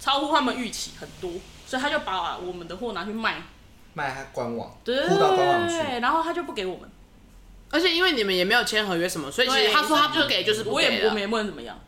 [0.00, 1.30] 超乎他们预期很多，
[1.64, 3.40] 所以他就把我们的货拿去卖，
[3.94, 6.00] 卖他官网，对，铺到官网去。
[6.00, 6.90] 然后他就不给我们，
[7.70, 11.78] 而且因为你们也没有签合约什么，所以其实他说他不给就是不给，我也我没问怎么样。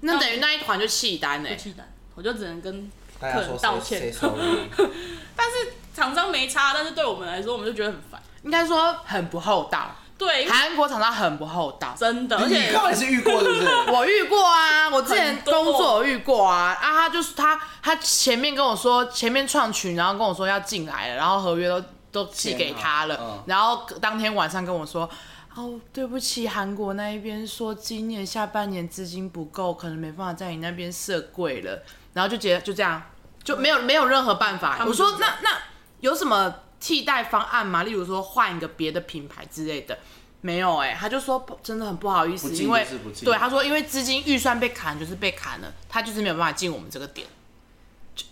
[0.00, 1.56] 那等于那一团就弃单呢？
[1.56, 2.90] 弃单，我就只能跟。
[3.20, 4.12] 客人道歉，
[5.36, 8.20] 但是厂商没差，但是对我们来说，我们就觉得很烦。
[8.42, 9.90] 应该说很不厚道。
[10.16, 12.36] 对，韩国厂商很不厚道，真的。
[12.36, 13.66] 而且你也是遇过，是不是？
[13.90, 16.76] 我遇过啊，我之前工作我遇过啊。
[16.78, 25.08] 啊，他就是他，他前面跟我说，前面创群，然后跟我说要进来了，然后合约都都寄给他了，嗯、然后当天晚上跟我说，
[25.54, 31.82] 哦，对不起，韩国那一边说今年下半年资金不够，可能没办法在你那边设柜了。
[32.12, 33.02] 然后就觉得就这样，
[33.42, 34.84] 就没有没有任何办法。
[34.86, 35.58] 我说那那
[36.00, 37.82] 有什么替代方案吗？
[37.82, 39.98] 例如说换一个别的品牌之类的，
[40.40, 40.96] 没有哎、欸。
[40.98, 42.86] 他就说不，真的很不好意思，因为
[43.22, 47.26] 对他说，因为资金预算被砍就是被砍了，他就是没有办法进我们这个点。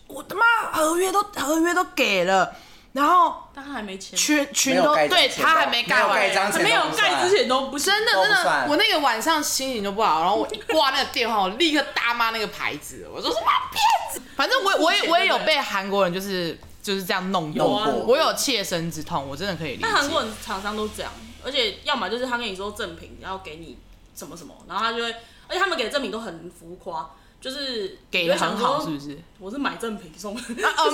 [0.06, 2.54] 我他妈，合约都合约都给了。
[2.92, 6.18] 然后他还没签，群群都对他还没盖完，
[6.62, 13.82] 没有盖之前都不真的真的，我那个晚上心情就不好，然后我一 挂那个电话，我立刻大骂那个牌子，我说什么骗
[14.14, 14.22] 子！
[14.34, 19.82] 反正我我也我也有被韩国人就是就是这样弄过，我有切身之痛，我真的可以理解。
[19.82, 21.12] 那韩国人厂商都这样，
[21.44, 23.78] 而且要么就是他跟你说赠品然后给你
[24.16, 25.10] 什么什么，然后他就会，
[25.46, 27.10] 而且他们给的赠品都很浮夸。
[27.40, 29.16] 就是给的很好，是不是？
[29.38, 30.90] 我是买赠品送，哦，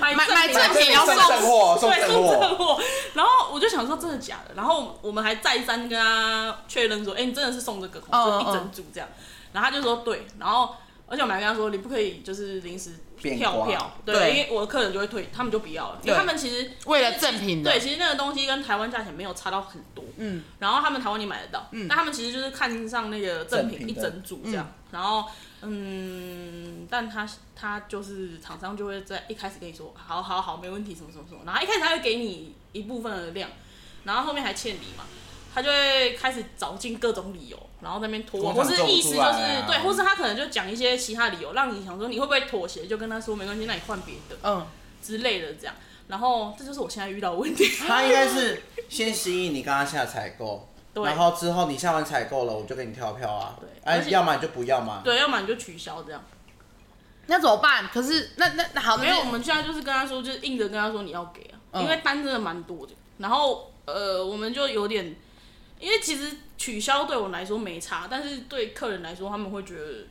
[0.00, 2.80] 买 买买赠品要送货，对，送赠货。
[3.12, 4.54] 然后我就想说，真的假的？
[4.54, 9.08] 然后我们还再三跟他确认说，哎，你真的是送这个，就一整组这样。
[9.52, 10.74] 然后他就说对，然后
[11.06, 14.30] 而且我们还跟他说，你不可以就是临时跳票，对，对。
[14.30, 25.24] 因为我的客人就会退，他们就不要了，因为他们其实为了赠品的，对，其实那个东西跟台湾价钱没有差到很多，嗯，然后他们台湾你买得到，嗯，那他们其实就是看上那个赠品一整组这样，嗯、然后
[25.62, 33.50] 嗯，但他他就是厂商就会在一开始跟你说，好好好，没问题，什么什么什么，然后一开始他会给你一部分的量，
[34.04, 35.04] 然后后面还欠你嘛。
[35.58, 44.64] 他就会开始找尽各种理由，然后在那边拖，或是意思就是、啊、对，或是他可能就讲一些其他理由，让你想说你会不会妥协，就跟他说没关系，那你换别的，嗯
[45.02, 45.74] 之类的这样。
[46.06, 47.64] 然后这就是我现在遇到的问题。
[47.88, 56.22] 他应该是先吸引你跟他下采购，对，然后之后你下完采购了，我就给你跳票啊，对，哎、啊，要么你就不要嘛，对，要么你就取消这样。
[57.26, 57.88] 那怎么办？
[57.88, 62.92] 可是那那那好，没有，我们现在就是跟他说，就是硬着跟他说你要给啊，嗯、因为单真的蛮多的。
[63.18, 65.16] 然后呃，我们就有点。
[65.80, 70.06] 因为其实取消对我来说没差，但是对客人来说，他们会觉得，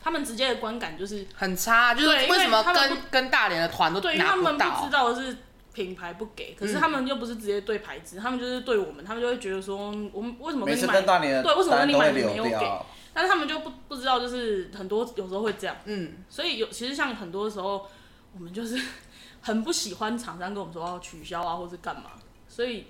[0.00, 4.12] 他们直接的观感就是很差，就是为什么跟跟大连的团都拿不到？
[4.12, 5.36] 对，因为他们不知道的是
[5.72, 9.76] 品牌不给，可是他们又不是直接对牌子，他们就是对我们，他们就会觉得说，
[10.12, 11.02] 我们为什么跟你买？
[11.02, 12.70] 对，为什么跟你买你没有给？
[13.12, 17.86] 但是他们就不不知道，就是很多有时候会这样，嗯，所以有其实像很多时候，
[18.34, 18.80] 我们就是
[19.40, 22.10] 很不喜欢厂商跟我们说要取消啊，或是干嘛，
[22.48, 22.86] 所以。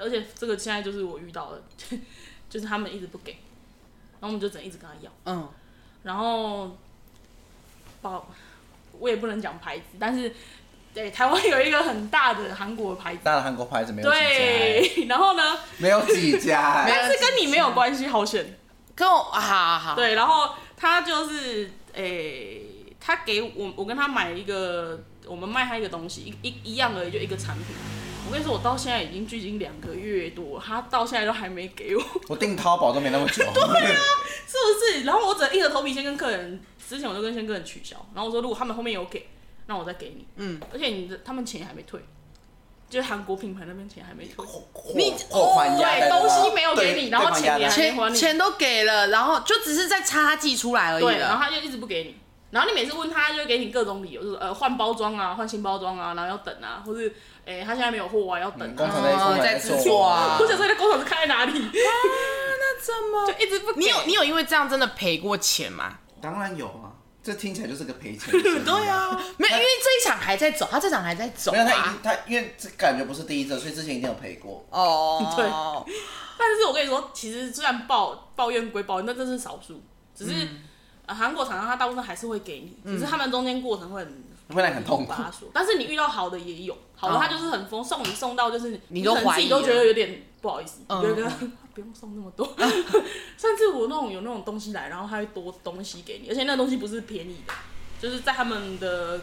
[0.00, 1.62] 而且这个现在就是我遇到的，
[2.48, 3.32] 就是他们一直不给，
[4.20, 5.10] 然后我们就只能一直跟他要。
[5.26, 5.48] 嗯。
[6.02, 6.74] 然后，
[8.00, 8.26] 包，
[8.98, 10.34] 我也不能讲牌子，但是，
[10.94, 13.20] 对，台湾有一个很大的韩国牌子。
[13.22, 14.24] 大的韩国牌子没有几家。
[14.24, 15.06] 对。
[15.06, 15.58] 然后呢？
[15.76, 16.84] 没有几家。
[16.88, 18.58] 但是跟你没有关系，好选。
[18.94, 19.94] 跟我啊好好。
[19.94, 27.66] 对，然后他就是，诶、欸，他给我，我跟他买一个，我们卖他一个东西，一一一样而已，就一个产品。
[28.30, 32.02] 我跟你说，我到现在已经距今两个月多，他到现在都还没给我。
[32.30, 33.42] 我订淘宝都没那么久。
[33.52, 33.98] 对啊，
[34.46, 35.04] 是不是？
[35.04, 39.26] 然后我只能硬着头皮先跟客人，之前我就跟先跟客人取消，然后我说如果他们后面有给，
[39.66, 40.24] 那我再给你。
[40.36, 40.60] 嗯。
[40.72, 41.98] 而且你的他们钱还没退，
[42.88, 44.46] 就是韩国品牌那边钱还没退。
[44.94, 51.02] 你哦，对，东西没有给你，然后钱钱钱都给了，然后就只是在差寄出来而已。
[51.02, 52.14] 对，然后他就一直不给你。
[52.50, 57.08] 然后你每次问他，他就会给你各种理由，就是呃换包装啊，换新包装啊，然后要等啊，或是
[57.46, 58.74] 哎、欸、他现在没有货啊，要等、啊。
[58.76, 60.36] 工厂在在制作啊。
[60.40, 61.52] 我想说，那工厂是开在哪里？
[61.52, 63.72] 啊，那怎么就一直不？
[63.78, 65.98] 你有你有因为这样真的赔过钱吗？
[66.20, 66.90] 当然有啊，
[67.22, 68.32] 这听起来就是个赔钱。
[68.42, 71.54] 对啊，没有，因为这一场还在走，他这场还在走、啊。
[71.54, 74.66] 没有，他已经他因为这感觉不是第一次，所以之前一定有赔过。
[74.70, 75.46] 哦， 对。
[76.36, 79.80] 但是我跟你说，其实虽然抱抱怨归抱怨，那这是少数，
[80.16, 80.32] 只是。
[80.46, 80.62] 嗯
[81.14, 85.12] 韩国厂商他大部分还是会给你，只是他们中间过程会很会很痛苦。
[85.52, 91.30] 但是你遇到好的也有，好的他就是很疯，送你送到就是你都怀疑，都觉得有点不好意思，觉得
[91.74, 92.46] 不用送那么多。
[93.38, 97.52] 甚至我那种有那种东西来，然后他会多东西给你，而且那东西不是便宜的，
[98.00, 99.20] 就是在他们的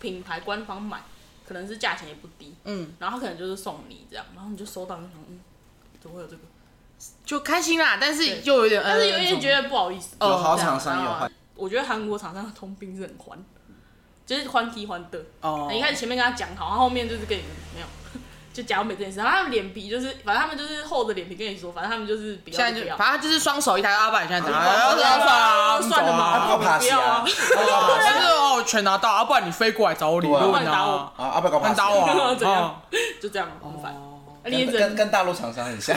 [0.00, 1.02] 品牌官方买，
[1.46, 2.54] 可能是价钱也不低。
[2.64, 5.40] 嗯，然后他可能就是送你这样，然后你就收到，就想嗯，
[6.00, 6.42] 怎么会有这个？
[7.24, 10.16] 就开心啦，但是又有点，但是有点觉得不好意思。
[10.20, 11.30] 有好厂商有坏。
[11.54, 13.38] 我觉得韩国厂商的通病是很宽，
[14.24, 15.20] 就是欢踢欢的。
[15.40, 15.68] 哦。
[15.70, 17.42] 你看前面跟他讲好，然后后面就是跟你
[17.74, 17.86] 没有，
[18.54, 19.18] 就讲每件事。
[19.18, 22.56] 然后他们脸皮就是，反正他们就是厚着脸皮跟你说，反正他们就是比较。
[22.58, 25.82] 现在就，反正就是双手一抬，阿爸现在怎么样？
[25.82, 27.24] 算了嘛，不要啊。
[27.26, 27.40] 就是
[28.28, 31.12] 哦，全拿到，阿不然你飞过来找我理论啊。
[31.16, 31.74] 啊，阿爸搞怕。
[31.74, 32.80] 打我，怎样？
[33.20, 33.94] 就这样，很烦。
[34.44, 35.96] 跟跟跟大陆厂商很像。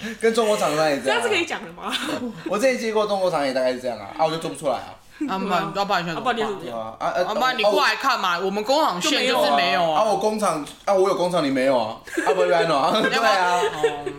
[0.20, 1.92] 跟中国厂商也这样，这样是可以讲的吗？
[2.48, 4.94] 我之前接过中国厂也大概是这样啊，啊我就做不出来啊。
[5.28, 6.78] 阿妈，要不然你阿爸你怎么样？
[6.78, 10.02] 啊啊阿妈你过来看嘛，我们工厂线就是没有啊。
[10.02, 11.96] 啊我工厂啊我有工厂你没有啊？
[12.24, 12.92] 啊不然呢？
[13.02, 13.60] 对啊，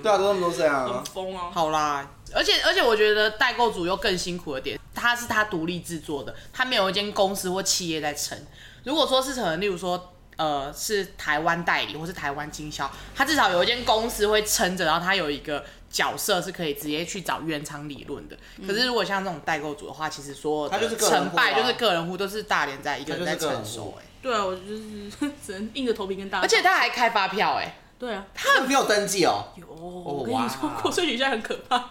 [0.04, 1.02] 对啊，都那么多这样啊。
[1.14, 1.44] 疯啊！
[1.54, 8.38] 好啦，而且而且我觉得代购组又更辛苦的点，他是他独立制作的，他没有一间公司或企业在撑。
[8.84, 10.14] 如果说是可能，例如说。
[10.40, 18.38] 呃，是台湾代理或是台湾经销，他至少有一间公司会撑着，然后他有一个角色是可以直接去找原厂理论的。
[18.56, 23.98] 嗯、可是如果像这种代购组的话，其实说的成败就是个人户，都是大连在一个人在承受。
[24.00, 25.12] 哎，对啊，我就是
[25.46, 26.42] 只能硬着头皮跟大家。
[26.46, 29.44] 而且他还开发票，哎，对啊，他没有登记哦。
[29.58, 31.76] 有，我跟你说，国税局现在很可怕。
[31.76, 31.84] 欸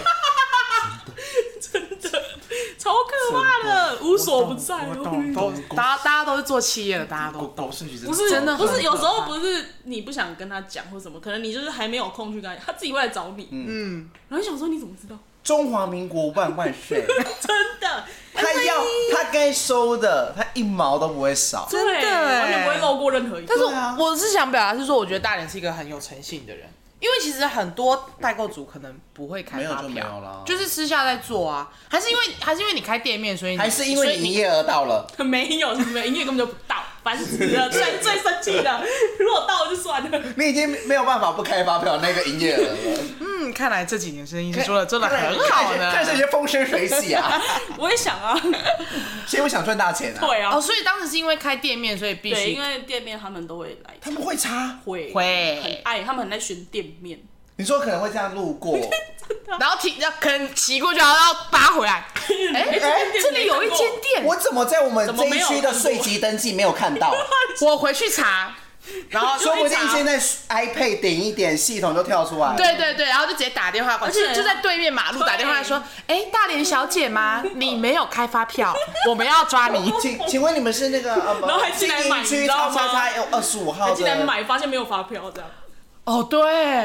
[2.78, 2.92] 超
[4.02, 4.86] 无所不在。
[5.34, 7.68] 都大家大家都是做企业的，大家都懂。
[7.68, 13.48] 不是真的，不是有时候不是你不想跟他讲或什么，可能你就是还没有空去跟他，他自己会来找你。
[13.50, 15.16] 嗯，然后想说你怎么知道？
[15.42, 17.04] 中华民国万万 岁！
[17.40, 23.48] 真的，他要他该收的，他一毛都不会少，真的完全不会漏过任何一个。
[23.48, 26.66] 但是我是想表达是说，我觉得大连是一个很有诚信的人。
[27.04, 30.42] 因为其实很多代购组可能不会开发票，没有就没有了。
[30.46, 35.06] 就是私下在做啊，还是因为还是因为你开店面，所以你还是因为你营业额到了？
[35.22, 38.82] 没有，没有，营业根本就不到，烦死了，最 最生气的。
[39.18, 40.22] 如果到了就算了。
[40.36, 43.00] 你已经没有办法不开发票那个营业额了。
[43.20, 45.92] 嗯，看来这几年生意是做的真的很好呢。
[45.92, 47.40] 看这些风生水起啊！
[47.78, 48.34] 我也想啊，
[49.26, 50.20] 谁不想赚大钱啊？
[50.20, 50.56] 对啊。
[50.56, 52.34] 哦，所以当时是因为开店面，所以必须。
[52.34, 53.94] 对，因为店面他们都会来。
[54.00, 54.78] 他们会插？
[54.84, 55.60] 会会。
[55.62, 57.20] 很爱，他们很爱选店面。
[57.56, 58.76] 你说可能会这样路过，
[59.60, 62.04] 然后停，要可能骑过去，然后要扒回来。
[62.54, 67.14] 哎哎，这里有一间店，我怎么在我们这一区的税籍登记没有看到？
[67.60, 68.52] 我回去查，
[69.10, 72.56] 然后说不定现在 iPad 点一点，系统就跳出来。
[72.56, 77.44] 对对对，然后就直接打电话过去，就在对面马路打电话说：“哎，大连小姐吗？
[77.54, 78.74] 你没有开发票，
[79.08, 79.92] 我们要抓你。
[80.00, 83.10] 请请问你们是那个呃，然后还进来买，你知道吗？
[83.16, 85.48] 有二十五号进来买，发现没有发票这样。”
[86.04, 86.38] 哦，对，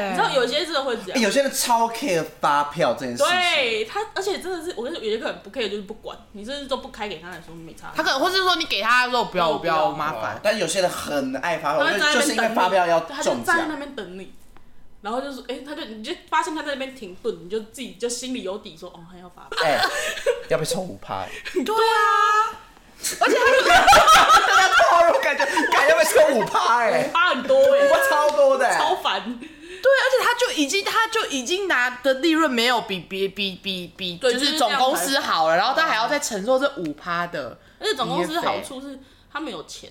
[0.08, 3.26] 你知道有些真的会这样，有些人超 care 发票这件事情。
[3.26, 7.92] 对他，而且真的是，我跟你说，有些客人不 care 就是不管，你甚至都不开给他来说没差。
[7.94, 10.40] 他可能，或是说你给他的时候不要，不要麻烦。
[10.42, 13.16] 但有些人很爱发票，就是因为发票要中奖。
[13.16, 14.32] 他就站在那边等你，
[15.02, 19.58] 然后就是，哎，他就你就发现他在那边停顿，你就自己就心里有底，说，哦，他要发票。
[19.62, 19.78] 哎，
[20.48, 21.26] 要不要抽五趴？
[21.52, 22.56] 对啊，
[23.20, 26.78] 而且他就大家突然感觉，感觉要不要抽五趴？
[26.80, 29.38] 哎，五趴很多哎，我超多的，超烦。
[29.82, 37.58] 对，而且他就已经，他就已经拿的利润没有比别比比比，就是总公司好了，然后他还要再承受这五趴的。
[37.78, 38.98] 而且总公司好处是，
[39.32, 39.90] 他们有钱，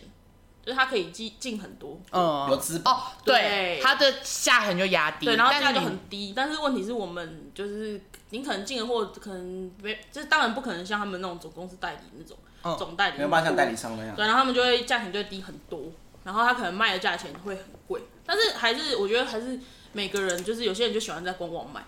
[0.63, 6.33] 就是他可以进进很多，嗯，有资哦，对，他的下痕就压低，对，然后价就很低。
[6.35, 15.91] 但是问题是我们就是，你可能进的货可能没，就是当然不可能像他们那种总公司代理那种，总代理没有办法像代理商那样，对，然后他们就会价钱就会低很多，
[16.23, 19.59] 然后他可能卖的价钱会很贵，但是还是我觉得还是。
[19.91, 21.83] 每个人就是有些人就喜欢在官网买，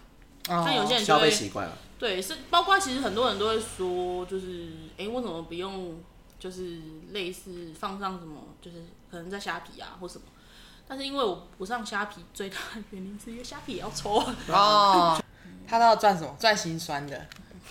[0.47, 1.77] 但有些人就会消费习惯了。
[1.99, 6.01] 对，是包括其实很多人都会说，就是哎，为什么不用
[6.39, 6.79] 就是
[7.11, 8.77] 类似放上什么，就是
[9.11, 10.23] 可能在虾皮啊或什么？
[10.87, 14.15] 但是因为我不上虾皮，最大的原因是因为虾皮也要抽
[14.47, 15.21] 哦。
[15.67, 16.35] 他都要赚什么？
[16.39, 17.23] 赚心酸的，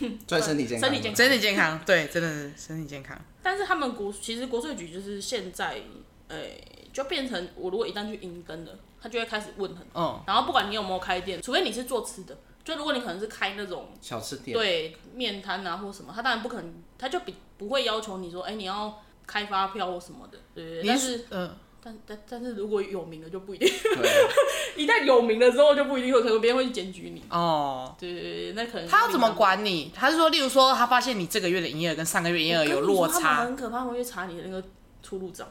[0.27, 3.21] 赚身体健康，身体健康，身体健康，对，真的是身体健康。
[3.43, 5.81] 但是他们国其实国税局就是现在，
[6.29, 6.61] 哎，
[6.93, 8.79] 就变成我如果一旦去营登了。
[9.03, 20.87] 他就会开始问很，嗯，然后不管你有没有开店，除非你是做吃的，就如果你可能是开那种小吃店，对，面摊啊或什么，他当然不可能，他就比不会要求你说，哎，你要开发票或什么的，对对对。
[20.87, 24.29] 但是，嗯，但但但是如果有名的就不一定，对，
[24.77, 27.23] 一旦有名了之后就不一定会，可能别人会去检举你。
[27.31, 29.91] 哦，对对对，那可能他要怎么管你？
[29.95, 34.63] 他是说，例如说，他发现你这个月的营业额跟上个月营业额有落差，很可怕，会去查你的那个
[35.03, 35.47] 出入账。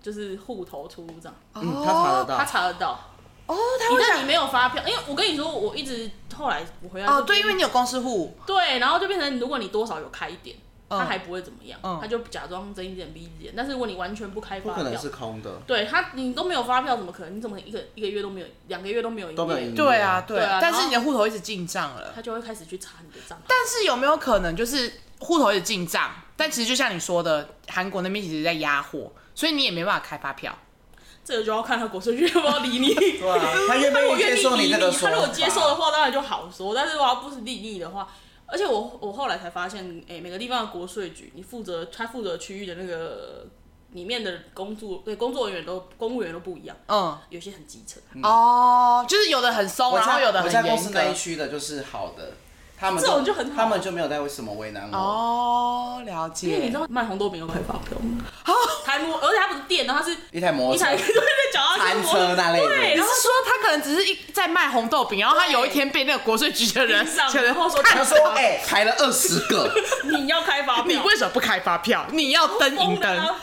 [0.00, 2.98] 就是户头出入账，嗯，他查得到，他查得到。
[3.46, 10.56] 哦，他会想你没有发票，因为我跟你说，我一直后来我回来哦，对，因为你有公司户，对，然后就变成如果你多少有开一点，
[10.88, 13.52] 他还不会怎么样，他就假装睁一只眼闭一只眼。
[13.56, 15.60] 但是如果你完全不开发票，可能是空的。
[15.66, 17.36] 对他，你都没有发票，怎么可能？
[17.36, 19.74] 你怎么一个一个月都没有，两个月都没有营业？
[19.74, 20.58] 对啊，对啊。
[20.62, 23.38] 但是你的户头一直进账了，他就会开始去查你的账。
[23.46, 30.56] 但是有没有可能就是户头一直进账，但其实就像你说的，韩国那边其实在压货，所以你也没办法开发票。
[31.24, 32.94] 这个就要看他国税局要不要理你。
[33.20, 35.10] 对啊，他愿不愿意接受你那个 说？
[35.10, 36.74] 他如果接受的话，当然就好说。
[36.74, 38.08] 但是如果不是理你的话，
[38.50, 43.46] 而且我我后来才发现，哎，每个地方的国税局，你负责他负责区域的那个
[43.92, 46.76] 里面的工作，对工作人员都公务员都不一样。
[46.88, 48.02] 嗯，有些很基层。
[48.22, 50.68] 哦，就是有的很松，然后有的很严格。
[50.68, 52.32] 我在公司那一区的就是好的。
[52.80, 56.46] 他们这种就很好，他们就没有在为什么为难我哦，了解。
[56.46, 58.24] 因为你知道卖红豆饼要开发票吗？
[58.86, 62.66] 台摩，而且它不是店，然后它是一台摩托车，台对 对，餐车那类的。
[62.66, 69.72] 对，然后说他可能只是一在卖红豆饼，然后他有一天被那个国税局的人 上，然后说他说哎，开了二十个，
[70.04, 72.06] 你要开发票，你为什么不开发票？
[72.12, 73.34] 你要登银灯。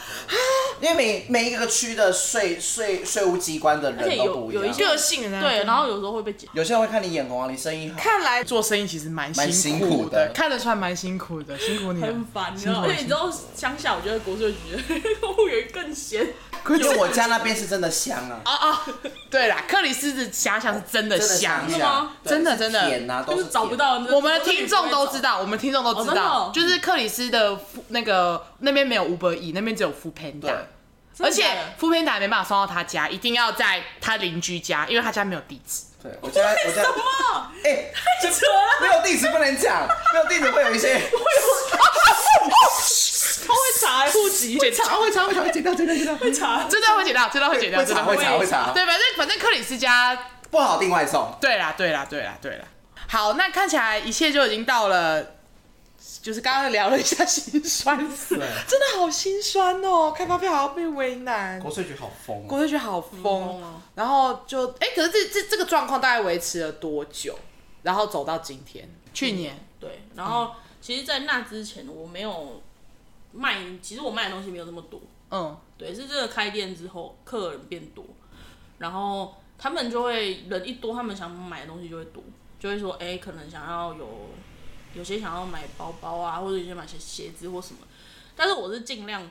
[0.82, 7.98] 因为每每一个区的税税税务机关的人都不一样，有一个性的对，然后有时候会被检，有些人会看你眼红啊，你生意好。
[7.98, 12.08] 看来做生意其实蛮蛮辛苦的，看得出来蛮辛苦的，辛苦你了。
[12.08, 12.82] 很烦，你知道？
[12.82, 16.28] 而且你知道乡下，我觉得国税局的 公务员更闲。
[16.68, 18.42] 因为我家那边是真的香啊！
[18.44, 18.86] 啊啊，
[19.30, 22.14] 对啦，克里斯的遐想是真的香，是吗？
[22.26, 24.00] 真的真的，甜啊，都是找不到。
[24.12, 27.56] 我们的听众都知道，我们听众都知道，就是克里斯的
[27.90, 30.56] 那个那边没有 Uber 那边只有 Foodpanda。
[31.20, 31.46] 而且
[31.80, 35.84] Foodpanda 没办法送到他家，一定要在他邻居家，因为他家没有地址。
[36.04, 37.52] 对，我家我家什么？
[37.64, 38.82] 哎，太扯了！
[38.82, 41.00] 没有地址不能讲，没有地址会有一些。
[43.48, 48.72] 他会查户籍，会查会查，会剪掉剪掉剪掉，会查，真的会剪掉，真的会剪掉，会查会查会查。
[48.74, 50.18] 对，反正反正克里斯家。
[50.52, 51.36] 不好订外送。
[51.42, 52.66] 对啦，对啦，对啦，对啦。
[53.08, 55.35] 好，那看起来一切就已经到了，
[56.26, 63.62] 就是刚刚聊了一下心酸，真的好心酸哦，开发票还要被为难，国税局好疯，国税局好疯，
[63.94, 67.38] 然后就哎，可是这这这个状况大概维持了多久？
[67.84, 69.56] 然后走到今天，去年。
[69.80, 72.60] 对，然后其实，在那之前我没有
[73.32, 75.00] 卖，其实我卖的东西没有那么多，
[75.30, 78.04] 嗯，对，是这个开店之后客人变多，
[78.80, 82.24] 然后他们就会人一多，他们想买的东西就会多。
[82.58, 84.08] 就会说，哎、欸，可能想要有，
[84.96, 87.80] 有些想要买包包啊，或者有些买些鞋子或什么。
[88.36, 89.30] 但是我是尽量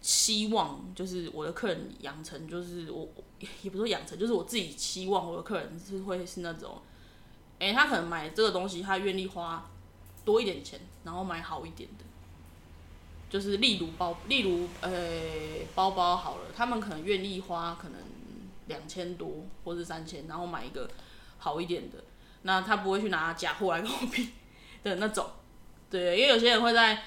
[0.00, 3.08] 希望，就是我的客人养成，就是我
[3.62, 6.80] 也不是说养成，就是我自己期望我的客人是会是那种，
[7.58, 9.68] 哎、他可能买这个东西，他愿意花
[10.24, 12.04] 多一点钱，然后买好一点的。
[13.28, 14.90] 就是例如包，例如呃、
[15.74, 18.00] 包包好了，他们可能愿意花可能
[18.66, 20.90] 两千多或是三千，然后买一个
[21.38, 21.98] 好一点的。
[22.42, 24.30] 那他不会去拿假货来跟我比
[24.82, 25.26] 的那种，
[25.90, 26.98] 对，因为有些人会在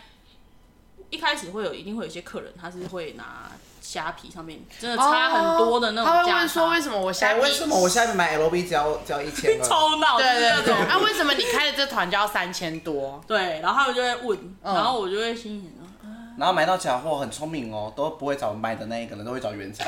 [1.10, 3.52] 一开始会有，一定会有些客人，他是会拿
[3.82, 6.22] 虾皮上面真的差很多的那种价。
[6.22, 7.42] 他会问说，为什么我虾皮？
[7.42, 9.62] 为什么我虾皮买 LV 只要只要一千？
[9.62, 10.74] 超闹，对对对。
[10.74, 13.22] 啊，为什么你开的这团就要三千多？
[13.28, 19.88] 对，然后他们就会问，然后我就会心想，然后买到假货很聪明哦，都不会找买的那一个人，都会找原厂。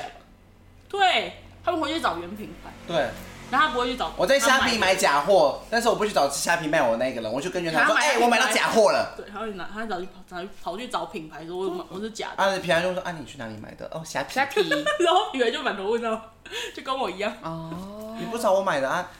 [0.89, 1.33] 对，
[1.63, 2.71] 他们回去找原品牌。
[2.87, 3.09] 对。
[3.51, 4.11] 然后他不会去找。
[4.17, 14.33] 我在虾皮买假货，但是我不去找虾皮卖我那个人，我就跟原厂说：“哎，我买到假货了。”对，他会拿，他会找去跑，跑去找品牌说：“我我是假的。”啊，平安就说：“啊，你去哪里买的？”哦，虾皮。
[14.33, 14.61] 虾皮。
[14.99, 16.33] 然后品牌就满头问号，
[16.73, 17.31] 就跟我一样。
[17.43, 18.17] 哦。
[18.19, 19.11] 你不找我买的啊？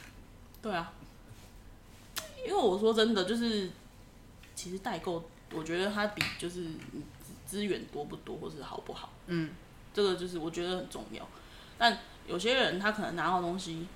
[0.62, 0.92] 对啊。
[2.46, 3.70] 因为我说真的，就是
[4.56, 5.24] 其实代购，
[5.54, 6.66] 我觉得它比就是
[7.46, 9.52] 资源多不多，或是好不好，嗯，
[9.94, 11.28] 这个就是我觉得很重要。
[11.78, 13.88] 但有些人他可能拿到东西。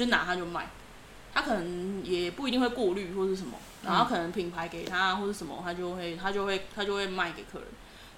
[0.00, 0.66] 就拿他就卖，
[1.34, 7.68] 他可能也不一定会过滤或是什么，然后可能品牌给他或者什么，他就会他就会他就会卖给客人。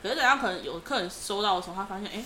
[0.01, 2.25] 可是等下可能有客人收到的时候，他发现哎、欸，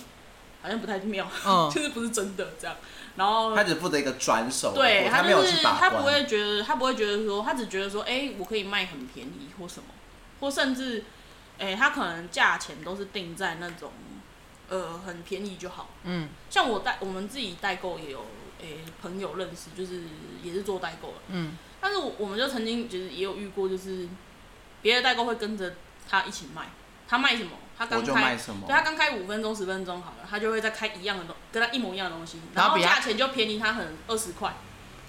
[0.61, 2.75] 好像不太妙，嗯、 就是不是真的这样。
[3.15, 9.87] 然后他只负责一个转手，对，他就是他，他不会觉得他不会觉得说，他只觉得说，哎、欸，我可以卖很便宜或什么，
[10.39, 11.03] 或甚至
[11.57, 13.91] 哎、欸，他可能价钱都是定在那种
[14.69, 15.89] 呃很便宜就好。
[16.03, 18.23] 嗯，像我代我们自己代购也有。
[18.59, 20.03] 诶、欸，朋友认识就是
[20.41, 24.07] 也是做代购的，嗯，但是我们就曾经就是也有遇过，就是
[24.81, 25.75] 别的代购会跟着
[26.09, 26.69] 他一起卖，
[27.07, 28.35] 他卖什么，他刚开，
[28.67, 34.53] 对，他刚开五分钟十分钟好了，他就会再开一样的东，跟他一模一样的东西，然后价钱就便宜他很二十块、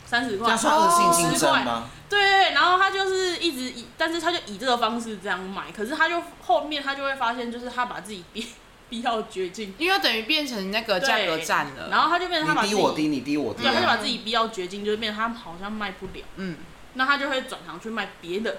[0.04, 1.88] 三十块，算恶性竞争吗？
[2.08, 8.46] 对对对，然后他就是一直以，但是他就以这个方式这样卖，可是他就后面他就会发现，就是他把自己逼。
[8.88, 16.56] 逼到绝境，因为等于变成那个价格战了，然后他就变成他把自己你低我低，你低我低，对，他就把自己逼到绝境，就是变成他好像卖不了，嗯，
[16.94, 18.58] 那他就会转行去卖别的，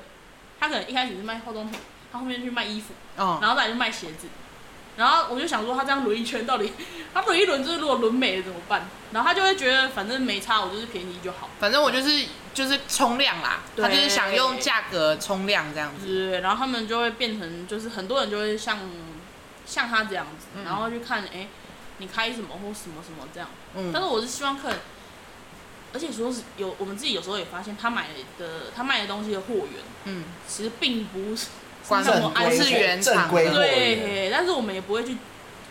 [0.59, 1.80] 他可能一开始是卖化妆品，
[2.11, 4.27] 他后面去卖衣服，哦，然后再来就卖鞋子，
[4.97, 6.73] 然后我就想说他这样轮一圈到底，
[7.11, 8.88] 他轮一轮就是如果轮没了怎么办？
[9.11, 18.77] 然后他就会觉得反正没差，我就是便宜就好，反正我就是就是冲量啦，他就是想用价格冲量这样子，对，然后他们就会变成就是很多人就会像。
[19.70, 21.47] 像他这样子，然后去看，哎、欸，
[21.99, 23.47] 你开什么或什么什么这样。
[23.76, 23.91] 嗯。
[23.93, 24.80] 但是我是希望客人，
[25.93, 28.07] 而且说是有我们自己有时候也发现，他买
[28.39, 31.47] 的他卖的东西的货源，嗯，其实并不是
[31.89, 33.30] 那么安是原厂。
[33.30, 34.30] 对。
[34.32, 35.15] 但是我们也不会去，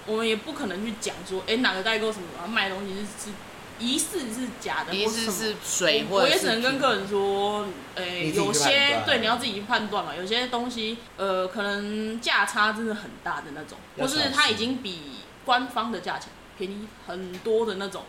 [0.07, 3.35] 我们也不可能去讲说，哎、欸，哪个代购什么卖的东西是是
[3.79, 15.01] 疑似是假的，疑似是水或者我也只能跟客人说，诶、欸，有些对你要自己去判断嘛，有些东西呃可能价差真的很大的那种，或是它已经比
[15.45, 18.05] 官方的价钱便宜很多的那种，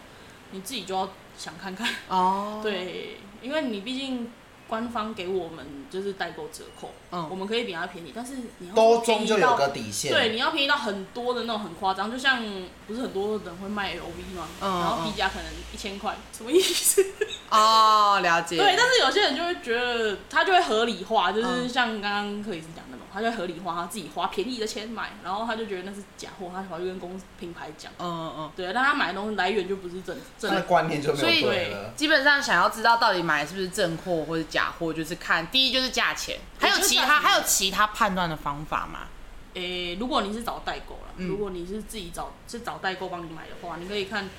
[0.51, 2.59] 你自己就要想看看哦。
[2.63, 4.31] 对，因为你毕竟。
[4.69, 12.41] 官方给我们就是代购折扣，嗯，我们可以比他便宜，但是你要多中就有个底线，对，你要便宜到很多的那种很夸张，就像
[12.87, 14.47] 不是很多人会卖 LV 吗？
[14.61, 17.03] 嗯，然后低价可能一千块，什么意思？
[17.49, 18.57] 哦，了解。
[18.57, 22.99] 对，但是有些人就会觉得他就会合理化，就是像刚刚克里斯讲那种。
[23.11, 27.91] 他就合理化，他自己花便宜的钱买，然后他就觉得那是假货，他跑去跟公司品牌讲。
[27.97, 28.51] 嗯嗯嗯。
[28.55, 30.51] 对，但他买的东西来源就不是正正。
[30.51, 31.75] 他的观念就没有对了。
[31.75, 39.07] 所以基本上想要知道到底买的是不是正货或者假货，就是看第一就是价钱，还有其他还有其他判断的方法吗？
[39.53, 44.29] 诶、欸，如果你是找代购了，嗯、如果你是自己找是找代购帮你买的话，你可以看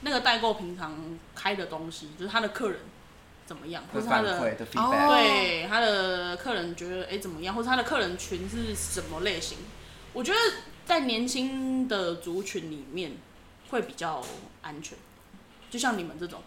[0.00, 0.96] 那个代购平常
[1.34, 2.78] 开的东西，就是他的客人。
[3.44, 3.82] 怎么样？
[3.92, 7.54] 或是他的，的对他的客人觉得哎、欸、怎么样？
[7.54, 9.58] 或者他的客人群是什么类型？
[10.12, 10.38] 我觉得
[10.86, 13.12] 在年轻的族群里面
[13.68, 14.24] 会比较
[14.62, 14.96] 安全。
[15.68, 16.40] 就像你们这种，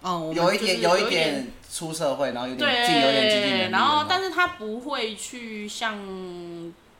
[0.00, 5.98] 哦，有一点有一点出社会，然后有点对，自己有点经济能力，然后但是他不会去像，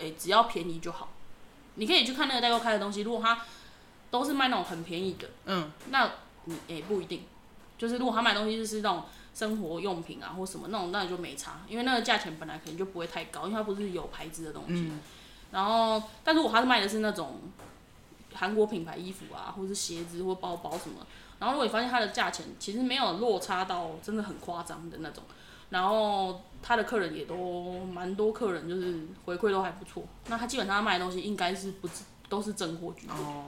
[0.00, 1.10] 哎，只要便宜就好。
[1.76, 3.40] 你可以去看那个代购开的东西，如果他
[4.10, 6.10] 都是卖那种很便宜的，嗯，那
[6.46, 7.22] 你也不一定。
[7.76, 14.72] 就是如果他买东西就是那种生活用品啊或什么那种，那你就没差，因为那个价钱本来可能就不会太高，因为它不是有牌子的东西。
[14.74, 15.00] 嗯、
[15.52, 17.40] 然后，但如果他是卖的是那种
[18.34, 21.06] 韩国品牌衣服啊，或是鞋子或包包什么，
[21.38, 25.22] 然后如果你发现它的价钱其实没有落差到真的很夸张的那种，
[25.70, 31.88] 然后他的客人也都蛮多，客人就是回馈都还不错，那他基本上他卖的东西应该是不
[32.28, 33.16] 都是真货居多。
[33.16, 33.44] 哦，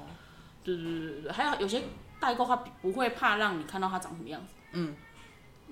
[0.63, 1.83] 对对对对对，还有有些。
[2.21, 4.95] 代购他不会怕让你看到他长什么样子，嗯，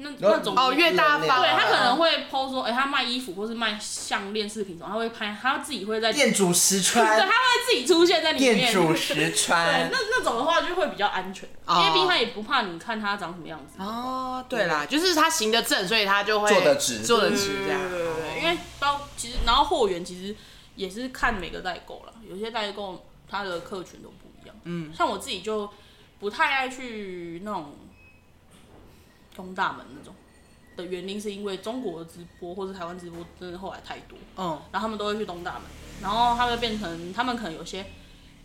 [0.00, 7.34] 那那种哦越大方，对他可能会 po 说，哎、欸，他卖衣服或是卖项链饰品什么，他会拍，他自己会在店主实穿，对，他会
[7.66, 13.82] 自己出现在里面，店主实穿，对，那那种的话就会比较安全，哦、因为毕竟他也不怕你看他长什么样子。
[13.82, 17.80] 哦，对啦，对就是他行得正，所以他就会做得直，做得直这样。
[17.90, 20.34] 对对对对，因为包其实然后货源其实
[20.76, 25.68] 也是看每个代购了，有些代购他的客群都不一样，嗯，像我自己就。
[26.20, 27.76] 不太爱去那种
[29.38, 30.12] 东大门那种。
[30.76, 35.62] 的原因，是因为中国的直播或者台湾直播真的后来太多，嗯，然后他们都会去东大门，
[36.00, 37.84] 然后他们变成他们可能有些，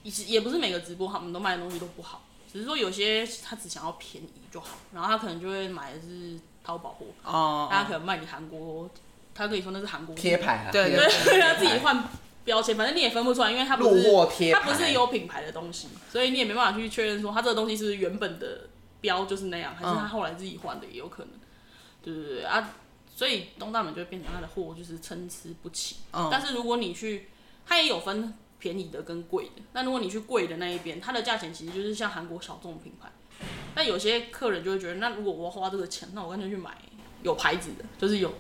[0.02, 8.89] 也也不是每个直播他们都卖的东西都不好，只是说有些他只想要便宜就好，然后他可能就会买的是淘宝货，哦，他可能卖你韩国，
[9.36, 12.04] 他可以说那是韩国贴牌啊，对对对，他自己换。
[12.46, 14.12] 标签，反正你也分不出来，因为它不是
[14.52, 18.68] 它不是有品牌的东西，所以你也没办法去确认说它这个东西是原本的
[19.04, 21.34] 标就是那样，还是他后来自己换的也有可能。
[22.01, 22.74] 对对对啊，
[23.14, 25.97] 所以东大门就会变成他的货就是参差不齐。
[26.14, 27.28] 嗯、但是如果你去，
[27.66, 29.62] 它也有分便宜的跟贵的。
[29.74, 33.12] 那如果你去贵的那一边，它的价钱其实就是像韩国小众品牌。
[33.76, 36.78] 但有些客人就会觉得，那如果我要花这个钱，那我干脆去买
[37.22, 38.34] 有牌子的，就是有。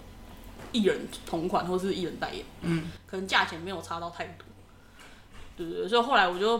[0.71, 4.45] 艺人同款或是艺人代言，嗯，可能价钱没有差到太多，
[5.55, 6.59] 对对对，所以后来我就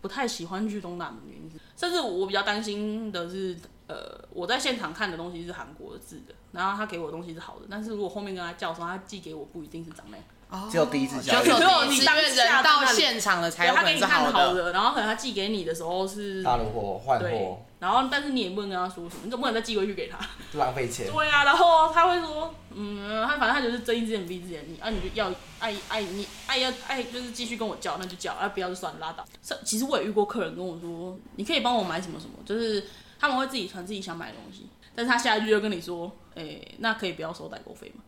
[0.00, 3.56] 不太喜欢去东大门的原因是，甚至我比较担心的是，
[3.88, 3.96] 呃，
[4.30, 10.24] 我在现场看的东西是韩国字的，然后他给我的东西是好的，但是如果后面跟他叫的时候，他寄给我不一定是长那样。
[10.70, 14.70] 只有第一次交流，只有你当人到现场了才有可能是好的。
[14.70, 20.16] 然后可能他寄给你的时候是大陆货换货，然后但是你也不能跟他说什么，你总不能再寄回去给他，
[20.56, 21.10] 浪费钱。
[21.10, 25.28] 对啊，然后他会说，嗯，他反正他就是睁一只眼闭一只眼，你啊你就要
[25.58, 29.24] 爱爱你爱要爱就是继续跟我叫，那就叫，啊不要就算了拉倒。
[29.64, 32.86] 其实我也遇过客人跟我说，你可以帮我买什么什么，就是
[33.18, 38.04] 他们会自己传自己想买的东西，但是他下一句就跟你说，哎，那可以不要收代购费吗？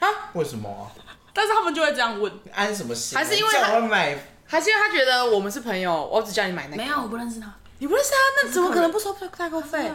[0.00, 0.06] 啊？
[0.34, 0.92] 为什么啊？
[1.32, 3.16] 但是他们就会这样问，安什么心？
[3.16, 6.76] 还是因为他买，还是因为他觉得我们是朋友，我只叫你买那个。
[6.76, 7.54] 没有，我不认识他。
[7.78, 9.90] 你不认识他，那怎么可能不收代购费？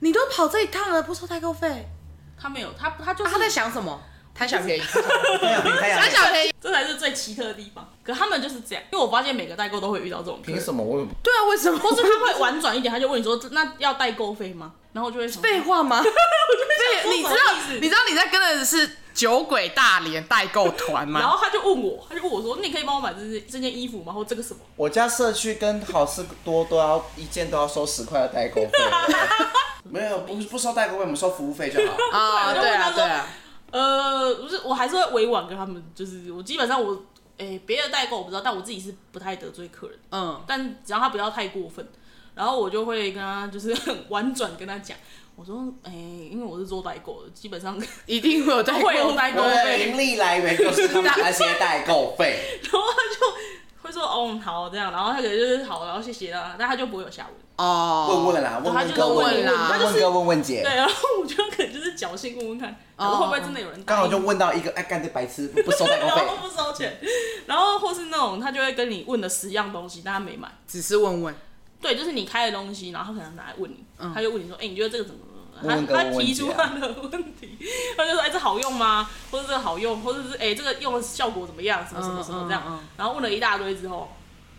[0.00, 1.88] 你都跑这一趟了，不收代购费？
[2.40, 4.00] 他没有，他他就是他在想什么？
[4.34, 7.88] 贪小便宜，贪小便宜，这才是最奇特的地方。
[8.02, 10.40] 可他们就是这样，因为我发现每个代购都会遇到这种。
[10.42, 10.82] 凭什么？
[10.82, 11.78] 我对啊，为什么？
[11.78, 16.02] 或是他会婉转一点，他就问你说：“那要代购费吗？”然后就会废话吗？
[16.02, 17.36] 对，你知道，
[17.80, 18.98] 你知道你在跟的是。
[19.14, 21.20] 酒鬼大连代购团嘛？
[21.20, 24.12] 然后他就问我，他就问我说：“你可以帮我买这件这件衣服吗？
[24.12, 28.70] 或这个什么？”我家社区跟好事多都要一件都要收十块的代购费。
[29.88, 31.96] 没有，不不收代购费，我们收服务费就好。
[32.10, 33.28] 啊， 对啊，对啊。
[33.70, 37.00] 呃，不是，我还是会委婉跟他们，就是我基本上我，
[37.38, 39.98] 哎，别的代购我不知道，但我自己是不太得罪客人。
[40.10, 40.42] 嗯。
[40.46, 41.86] 但只要他不要太过分，
[42.34, 44.96] 然后我就会跟他就是很 婉转跟他讲。
[45.36, 47.76] 我说，哎、欸，因为我是做代购的，基本上
[48.06, 48.80] 一定会有代
[49.32, 52.60] 购费，盈利来源就是他们那些代购费。
[52.62, 53.32] 然后他就
[53.82, 57.34] 会说，哦，好，这样，然后他可能就是好，然后谢谢啦，但他就不会有下文。
[57.56, 60.62] 哦，问问啦，问问哥，问问啦，问问哥，问问姐。
[60.62, 63.84] 对，然后我就可能就是侥幸问问看，然后会不会真的有人？
[63.84, 66.98] 刚好就问到一个爱干的白痴，不收代购费， 然后不收钱，
[67.46, 71.34] 然后或是那种他就会跟你问了十样东西，但他没买，只是问问。
[71.84, 75.20] 对，就是你开的东西，然后他可能拿来问你，他就问你说：“哎，你觉得这个怎么？”
[75.62, 77.58] 他他提出他的问题，
[77.94, 79.10] 他就说：“哎，这好用吗？
[79.30, 81.86] 或者这个好用，或者是哎，这个用的效果怎么样？
[81.86, 84.10] 什么什么什么这样？”然后问了一大堆之后，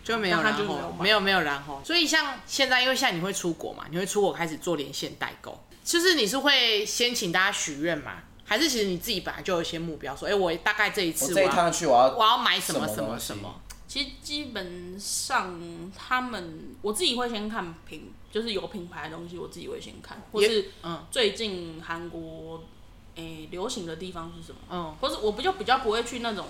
[0.04, 1.82] 就没有然后，没有没有然后。
[1.84, 8.12] 所以像现在，因为现在你会出国嘛，你会出国开始做连线代购，就是你是会先请大家许愿嘛，
[8.44, 13.60] 还是其实你自己本来就有一些目标，说：“哎，我大概这一次这一趟去我要我要买什么什么什么。”
[13.96, 15.58] 其实基本上，
[15.96, 22.62] 他们我自己会先看品，就是有品牌的东西，我自己会先看，或是嗯，最近韩国
[23.14, 26.44] 诶、欸、流行的地方是什么，嗯，或是我不就比较不会去那种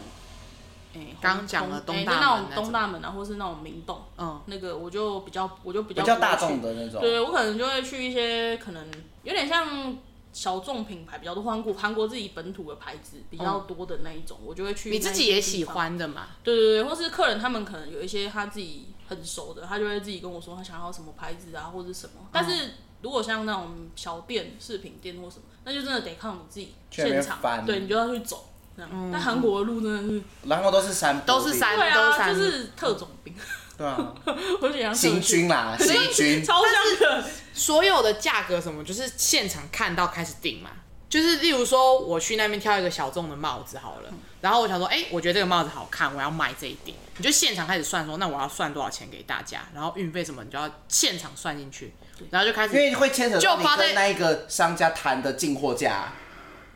[0.94, 7.00] 诶、哎，刚讲了东大门那种东大门啊，或是那种明洞，嗯，那个我就比较，我就比较比较大众的那种。
[7.00, 8.84] 对，我可能就会去一些可能
[9.22, 9.96] 有点像
[10.36, 14.90] 小众品牌比较多，韩国韩国自己本土的牌子比较多的那一种，我就会去。
[14.90, 16.26] 你自己也喜欢的嘛？
[16.44, 22.28] 对对对，或是客人他们可能有一些他自己很熟的，他就会自己跟我说他想要什么牌子啊，或者什么。
[22.30, 28.50] 但是如果像那种小店、饰品店或什么，那就真的得靠你自己现场，对，你就要去走。
[28.76, 33.34] 嗯、但韩国的路真的是，然后都是山，都是山，对啊，就是特种兵。
[33.76, 34.14] 对啊，
[34.60, 37.24] 我想行军啦，行军，超像的。
[37.52, 40.70] 所有的价格什么，就是现场看到开始定嘛。
[41.08, 44.10] 就是例如说，我去那边挑一个小众的帽子好了，
[44.40, 46.94] 然后我想说，哎、欸，我觉得这个帽子好看，我要买这一顶。
[47.16, 51.94] 你就现场开始算说，那我要算多少钱给大家，然后运费什么，你就要现场算进去，
[52.30, 56.12] 然后就开始，因为会牵扯到你跟那一个商家谈的进货价。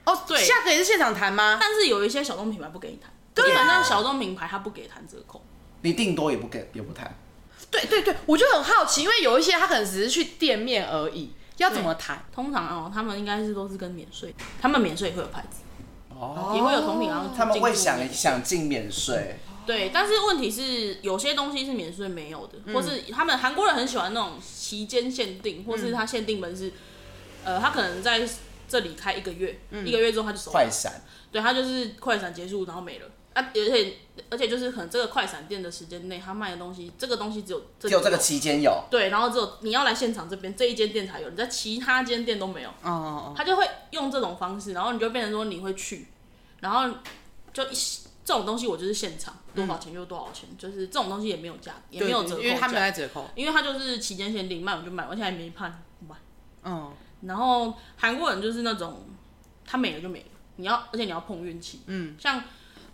[0.05, 1.59] 哦，对，价格也是现场谈吗？
[1.61, 5.45] 但是有一些小众品牌不给你谈，对啊，那小众品牌他不给谈折扣，
[5.83, 7.15] 你定多也不给，也不谈。
[7.71, 12.25] 对对对，我就很好奇，因为有一些他可能只是去店面而已，要怎么谈？
[12.33, 15.59] 通常哦，他们应该是都是跟免税，他们免税也会有牌子，
[16.11, 19.39] 哦，也会有同品，然后他们会想想进免税。
[19.67, 26.69] 对，但是问题是有些东西是免税没有的，嗯、或是他们韩国人很喜欢那种期间限定，或是他限定门是，
[27.45, 28.29] 嗯、呃，他可能在。
[28.71, 30.53] 这里开一个月，嗯、一个月之后他就收。
[30.53, 31.03] 快闪，
[31.33, 33.07] 对，他就是快闪结束，然后没了
[33.41, 33.51] 啊！
[33.55, 33.97] 而且
[34.31, 38.85] 而且就是可能这个快闪店的时间内，他卖的东西，这个东西只有只有这个期间有。
[38.91, 42.69] 对，然后只有你要来现场这边这一间店才有，你在其他间店都没有。
[42.69, 43.35] 哦哦哦。
[43.37, 46.09] 他就会用这种方式，然后你就变成说你会去，
[46.61, 46.97] 然后
[47.53, 47.75] 就一
[48.25, 56.15] 这种东西我就是现场多少钱就多少钱，嗯、就是这种东西也没有价，也没有折扣，因为他没在折扣，因为他就是期间限定，卖我就卖，而且还没判买。
[56.65, 56.93] 嗯。
[57.23, 59.05] 然后韩国人就是那种，
[59.67, 60.27] 他没了就没了，
[60.57, 61.83] 你要，而且你要碰运气。
[61.87, 62.43] 嗯，像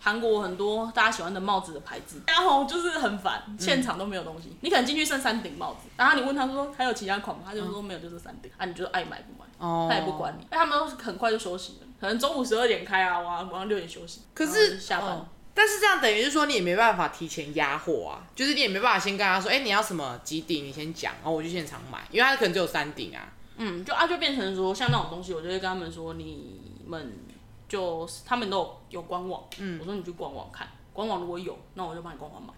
[0.07, 7.43] 韩国很多大家喜欢的帽子的牌子，然后就是很烦，现场都没有东西，嗯、你可能进去剩三顶帽子，然后你问他说还有其他款吗？
[7.45, 8.49] 他就说没有，就是三顶。
[8.55, 10.43] 啊，你就爱买不买，哦、他也不管你。
[10.49, 14.21] 哎，他们都很快就休息了，可能中午十二点开啊，晚上六点休息。
[14.33, 23.27] 可是下班、哦，但是这样等于是说你也没办法提前压货啊，就是你也没办法先跟他说，哎，你要什么几顶，你先讲，然后我去现场买，因为他可能只有三顶啊。
[23.57, 27.11] 嗯，就啊，就变成说，像那种东西，我就会跟他们说，你们
[27.67, 32.53] 就他们都有有官网，嗯，我说你去官网看，官网如果有，那我就帮你官网买，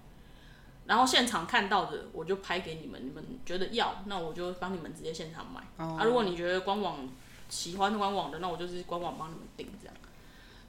[0.85, 5.61] 然后现场看到的我就拍给你们，你们觉得要，那我就帮你们直接现场买。
[5.77, 7.07] 哦、啊，如果你觉得官网
[7.49, 9.95] 喜欢官网的，那我就是官网帮你们订这样。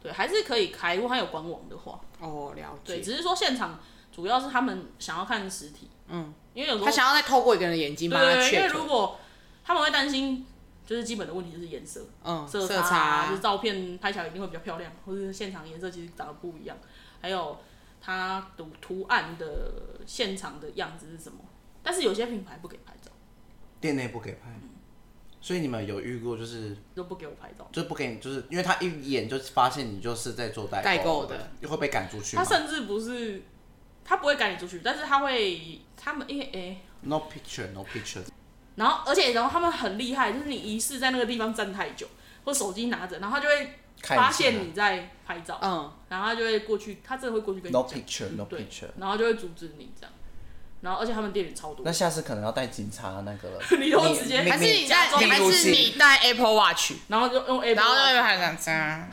[0.02, 2.00] 对，还是可以开，如果他有官网的话。
[2.20, 2.94] 哦，了解。
[2.94, 3.78] 对，只是说现场
[4.10, 9.18] 主要是他们想要看实体，嗯，因为有时候他想要再透过一个人的眼睛帮他确为如果
[9.62, 10.46] 他们会担心，
[10.90, 16.76] 就是基本的问题就是颜色，嗯，色差，色差就是照片拍起来一定会比较漂亮，或者是现场颜色其实长得不一样，
[17.20, 17.58] 还有
[18.00, 21.38] 它图图案的现场的样子是什么？
[21.80, 23.12] 但是有些品牌不给拍照，
[23.80, 24.70] 店内不给拍，嗯、
[25.40, 32.36] 所以你们有遇过就是都不给我拍照，就不给你，就是因为他一眼就发现你就是在做代购的，又会被赶出去。
[32.36, 33.40] 他甚至不是，
[34.04, 38.24] 他不会赶你出去，但是他会，他们因为哎，no picture，no picture。
[38.80, 42.06] 然后，而且，然后他们很厉害，就是你疑似在那个地方站太久，
[42.44, 50.12] 或手机拿着，然后他就会发现你在拍照，嗯，然后他就会过去，他真的会过去跟你讲 no picture，no picture，然后就会阻止你这样。
[50.80, 51.84] 然后，而且他们店里超多。
[51.84, 53.60] 那下次可能要带警察那个了。
[53.78, 59.10] 你都直接，还是你带，还是你带 Apple Watch，然后就用 Apple，然后就拍两张，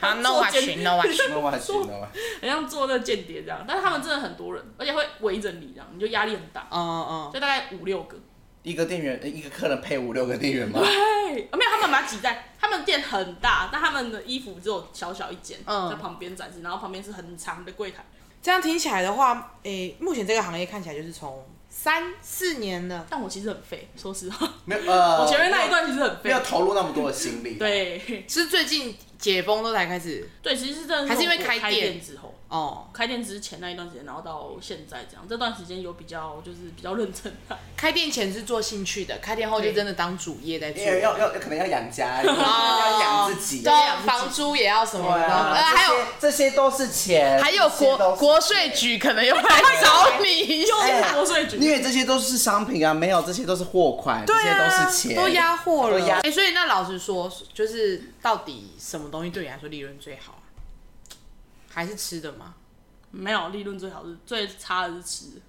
[0.00, 3.64] 好， no watch，no watch，no watch，no watch，很像做那间谍这样。
[3.64, 6.66] 但是他们真的很多人，而且会围着你这样，你就压力很大。
[6.72, 8.18] 嗯嗯，就大概五六个。
[8.64, 10.80] 一个店员，一个客人配五六个店员吗？
[10.80, 18.02] 对，没有，他们把它挤在，他们店很大，但他们的衣服只有小小一间，嗯、在旁边展示，然后旁边是很长的柜台。
[18.42, 27.56] 这样听起来的话，诶、欸，目前这个行业看起来就是从三四年了，但我其实很废，说实话，没有，呃， 我前面那一段其实很废，没有投入那么多的心力。
[27.56, 30.26] 对， 是最近解封都才开始。
[30.42, 32.34] 对，其实是真的，还是因为开店，开店之后。
[32.48, 37.32] 哦，开店之前那一段时间，然后到现在这样，这段时间有比较就是比较认真。
[37.76, 40.84] 开店前是做兴趣的，开店后就真的当主业在做。
[40.84, 43.72] 要要可能要养家，要养自己，对，
[44.06, 49.42] 房租也要什么的，呃，还有这些都是钱，还有国国税局可能又来
[49.82, 56.20] 找你，就是国税局，因为这些都是商品啊，没有这些都是货款，这些都是钱，都压货了。
[56.22, 60.36] 哎，所以那老实说，就是到底什么东西对你来说利润最好？
[61.74, 62.54] 还是吃的吗？
[63.10, 65.42] 没有，利润最好是最差的是吃，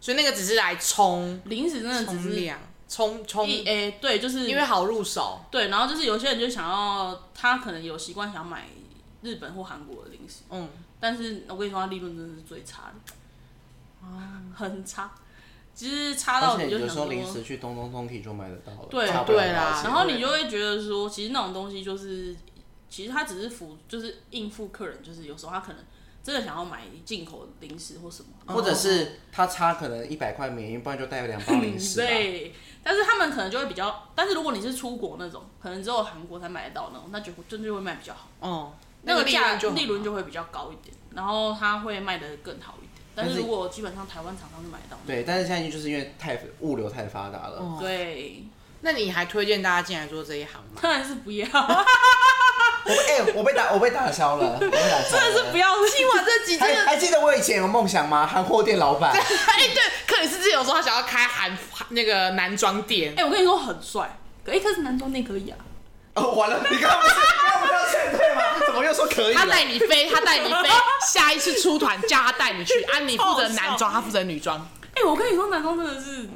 [0.00, 2.58] 所以那个只是来充零食，真的只是量
[2.88, 8.68] 充充诶，对，就是因为好入手，对，然后就是有些人就想要，他可能有习惯想买
[9.22, 10.68] 日本或韩国的零食，嗯，
[11.00, 15.10] 但是我跟你说，他利润真的是最差的，啊，很差。
[15.74, 18.88] 其实差到你就想说，有时候临时去东东东体就买得到了。
[18.90, 22.36] 对对啦，然后你就会觉得说，其实那种东西就是，
[22.92, 25.82] 其实他只是辅，就是应付客人，就是有时候他可能
[26.22, 31.96] 真的想要买进口零食或什么，或者是他差可能一百块美元，不然就带两包零食。
[31.96, 38.28] 对，但是他们可能就会比较，但是如果你是出国那种，可能只有韩国才买得到那种，那就真就会卖比较好。
[38.40, 38.74] 哦，
[39.04, 42.90] 那个价利润就会比较高一点，然后他会卖的更好一点。
[43.14, 48.44] 但是如果基本上台湾厂商就买得到，对，但是现在就是因为太物流太发达了，哦、对。
[48.82, 50.80] 那你还推荐大家进来做这一行吗？
[50.82, 51.46] 当然是不要。
[52.84, 55.22] 我哎、欸，我被打，我被打消了，我被打消了。
[55.22, 55.72] 真的是不要。
[55.86, 58.26] 听完这几天还，还记得我以前有梦想吗？
[58.26, 59.12] 韩货店老板。
[59.14, 61.56] 哎、欸，对，克里斯之前有说他想要开韩
[61.90, 63.12] 那个男装店。
[63.12, 65.56] 哎、欸，我跟你说很帅，可一开始男装店可以啊。
[66.14, 68.42] 哦，完了，你刚刚不是 刚刚不是要劝退吗？
[68.66, 69.34] 怎么又说可以？
[69.34, 70.68] 他带你飞，他带你飞，
[71.12, 74.58] 下一次出团叫他带你去，啊，你负责男装，他负责女装。
[74.94, 76.28] 哎、欸，我跟你说，男装真的是，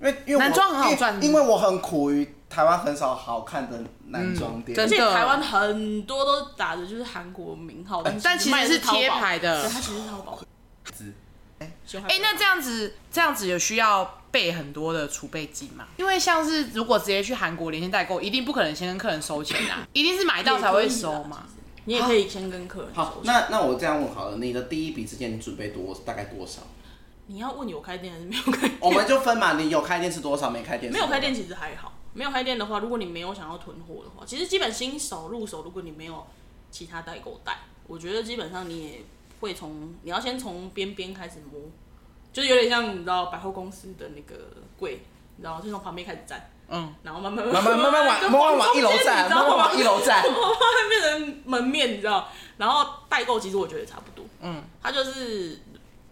[0.00, 10.38] 因为因为男装很好赚，因为我很苦于台湾很少好看的男装店，而且台湾很多都打的就是韩国名号，但其实是贴牌的，对，它其实是淘宝。
[11.58, 15.86] 哎、欸，那这样子，这样子有需要备很多的储备金吗？
[15.96, 21.44] 因为像是如果直接去韩国连线代购，一定不可能先跟客人收钱啊， 一定是买到才会收嘛。
[21.86, 23.04] 你也可以先跟客人收钱。
[23.04, 26.62] 好，那那我这样问好了，你的第一笔之前你准备多大概多少？
[27.26, 28.78] 你要问有开店还是没有开店？
[28.80, 30.50] 我们就分嘛，你有开店是多少？
[30.50, 30.92] 没开店？
[30.92, 36.26] 没有开店其实还好，没有开店的话，如果你没有想要囤货的话，其实基本新手入手，如果你没有
[36.70, 37.56] 其他代购带，
[37.86, 39.02] 我觉得基本上你也
[39.40, 41.60] 会从你要先从边边开始摸。
[42.32, 44.34] 就是有点像你知道百货公司的那个
[44.76, 45.00] 柜，
[45.36, 52.26] 你知道，就从旁边开始站，嗯，然后慢慢慢慢慢慢往慢慢往一楼站，慢慢往一楼站，慢慢变成门面，你知道？
[52.56, 55.60] 然后代购其实我觉得也差不多，嗯，他就是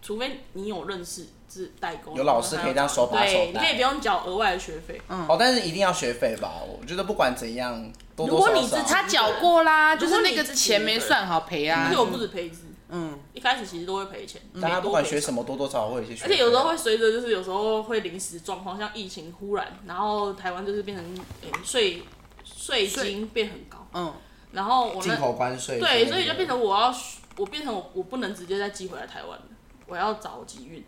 [0.02, 3.52] 除非你有认识是代工，有老师可以这样手把手带，你。
[3.58, 6.54] 可以不用缴额外的学费，嗯，哦，但是一定要学费吧？
[6.60, 12.64] 我觉得不管怎样，多多少少，如果你是他缴过啦，就是那个钱没算好赔啊，可是我不止赔一次。
[12.94, 16.24] 嗯，一开始其实都会赔钱，大家不管学什么，多多少少会有一些学。
[16.24, 21.24] 而且有时候会随着，就是有时候会临时状况，像疫情忽然，然后台湾就是变成
[21.64, 22.02] 税
[22.44, 24.12] 税金变很高，嗯，
[24.50, 26.94] 然后我进口关税，对，所以就变成我要
[27.38, 29.44] 我变成我我不能直接再寄回来台湾了，
[29.92, 30.82] 我要找集运，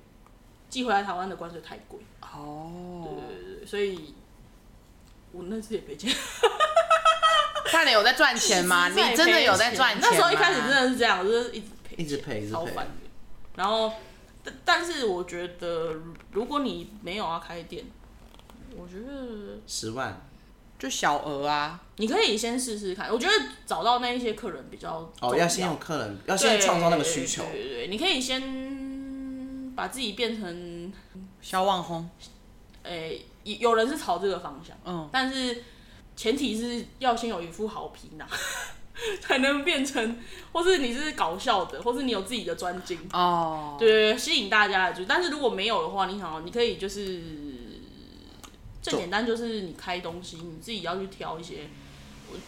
[0.70, 2.00] 寄回来台湾的关税太贵。
[2.22, 4.14] 哦，对对对，所以
[5.30, 6.10] 我那次也赔钱。
[7.66, 8.88] 看你有在赚钱吗？
[8.96, 10.00] 你真的有在赚钱？
[10.00, 11.62] 那时候一开始真的是这样，就是一。
[11.98, 12.72] 一直赔，一直赔。
[13.56, 13.92] 然后，
[14.42, 15.94] 但但是我觉得，
[16.32, 17.84] 如果你没有要开店，
[18.74, 20.18] 我觉得十万
[20.78, 23.12] 就小额啊，你可以先试试看。
[23.12, 23.32] 我觉得
[23.66, 27.44] 找到那一些客人比较哦，要先有客人，要先创造那个需求。
[27.52, 28.40] 对对对，你可以先
[29.74, 30.92] 把自己变成
[31.40, 32.08] 小网红。
[32.82, 35.62] 诶，有人是朝这个方向，嗯，但是
[36.16, 38.28] 前提是要先有一副好皮囊。
[39.20, 40.16] 才能变成，
[40.52, 43.78] 或是你是搞笑的，或是你有自己的专精哦，oh.
[43.80, 47.20] 对，吸引大家的就，但是如果没有的话，你想，你可以就是
[48.80, 51.68] 最简单就是你开东西，你自己要去挑一些，
[52.30, 52.38] 我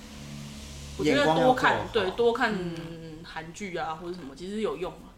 [0.98, 2.54] 我觉得多看，对，多看
[3.24, 5.10] 韩剧啊或者什么，其实有用啊，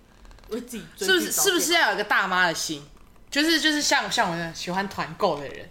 [0.50, 2.82] 为自己是不是是不是要有一个大妈的心，
[3.30, 5.68] 就是就是像像我这样喜欢团购的人，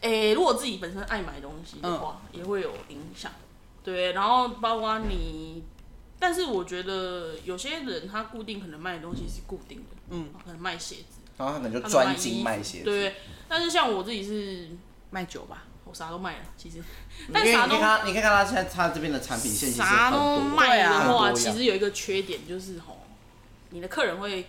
[0.00, 3.30] 哎、欸，如果自己本身爱买东西的话，嗯、也会有影响。
[3.84, 5.64] 对，然后包括你，
[6.18, 13.16] 但是我觉得有些人他固定可能卖的东西是固定的，嗯，可能卖鞋子，然后他可能就专精卖鞋子，对。
[13.48, 14.68] 但是像我自己是
[15.10, 16.76] 卖酒吧，我啥都卖了，其实。
[17.32, 23.01] 但啥都，你看，你可以看他现在他这边的产品线其实啥都卖的话，其实有一个缺点就是吼，
[23.72, 24.46] 你的客人会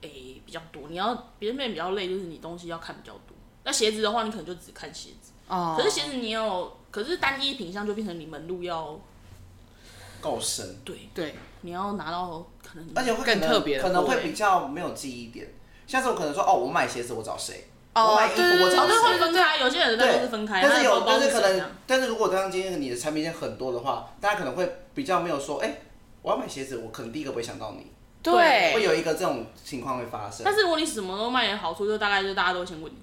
[0.00, 3.36] 诶比较多，你要别人变比较累，就是你东西要看比较多。
[3.64, 5.74] 那鞋子的话，你可能就只看鞋子，哦。
[5.76, 6.76] 可是鞋子你有。
[6.94, 8.96] 可是单一品相就变成你门路要
[10.20, 15.52] 够深，对对，你要拿到可能，而且会更特别，可能会比较没有记忆点。
[15.88, 17.66] 下次我可能说哦，我买鞋子我找谁？
[17.94, 18.94] 我买衣服我找谁？
[18.94, 20.62] 会分开，有些人都是分开。
[20.62, 25.78] 但是有，但是可能，但是如果刚刚今天你的产品线很多的话，大家可能会比较没有说，哎，
[26.22, 27.90] 我要买鞋子，我可能第一个不会想到你。
[28.24, 30.40] 对，会有一个这种情况会发生。
[30.44, 32.96] 但是如果你什么都卖的好处，就大概就大家都先问你。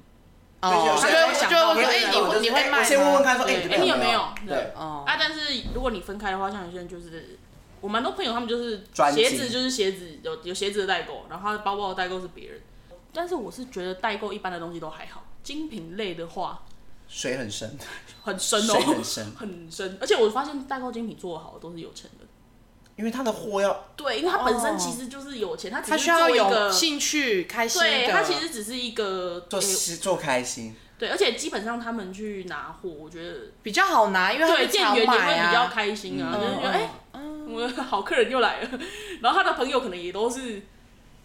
[0.62, 2.84] 哦，他就会想到，哎，你你会卖？
[2.84, 4.28] 先问问看，说，哎，你有没有？
[4.48, 5.04] 对，哦。
[5.08, 7.40] 啊，但是如果你分开的话，像有些人就是，
[7.80, 12.62] 我蛮多朋友他们就是鞋子就是鞋子，有有鞋子的代购，然后他的包包的代购是别人。
[13.14, 16.64] 但是我是觉得代购一般的东西都还好，精品类的话，
[17.08, 17.78] 水很深，
[18.24, 19.98] 很深哦，很深， 很深。
[20.00, 22.21] 而且我发现代购精品做的好的都是有钱人。
[22.96, 28.14] 因为他的货要对，因为他本身其实就是有钱，他他只需要有是做一个，兴趣、开心对的。
[28.14, 35.72] 他其实只是一个做诶做开心，对，而且基本上他们去拿货，我觉得比较好拿，因为他对店常员也会比较啊。
[35.74, 36.90] 开心啊，嗯就是觉得哎，
[37.50, 38.70] 我的好客人又来了，
[39.22, 40.62] 然后他的朋友可能也都是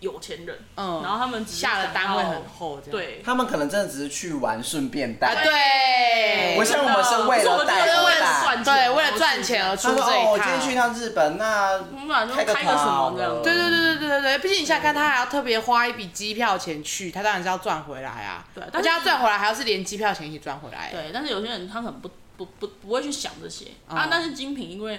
[0.00, 2.90] 有钱人，嗯然后他们只是下了单会很厚，这样。
[2.90, 5.28] 对，他们可能真的只是去玩，顺便带。
[5.28, 10.86] 啊，对，不像我们是为了带是为了而带赚钱，对，为了赚钱而出他说：“这哦，我今天去一趟。
[10.96, 18.44] 日本，那我们晚上开个什么这样对对对对对对对，毕竟你想想看，他还要特别花一笔机票钱去，他当然是要赚回来啊。
[18.54, 20.90] 对但是且他赚回来还要是连机票钱一起赚回来。
[20.90, 24.98] 对，但是有些人他可能不不不不会去想这些、啊哦，但是精品因为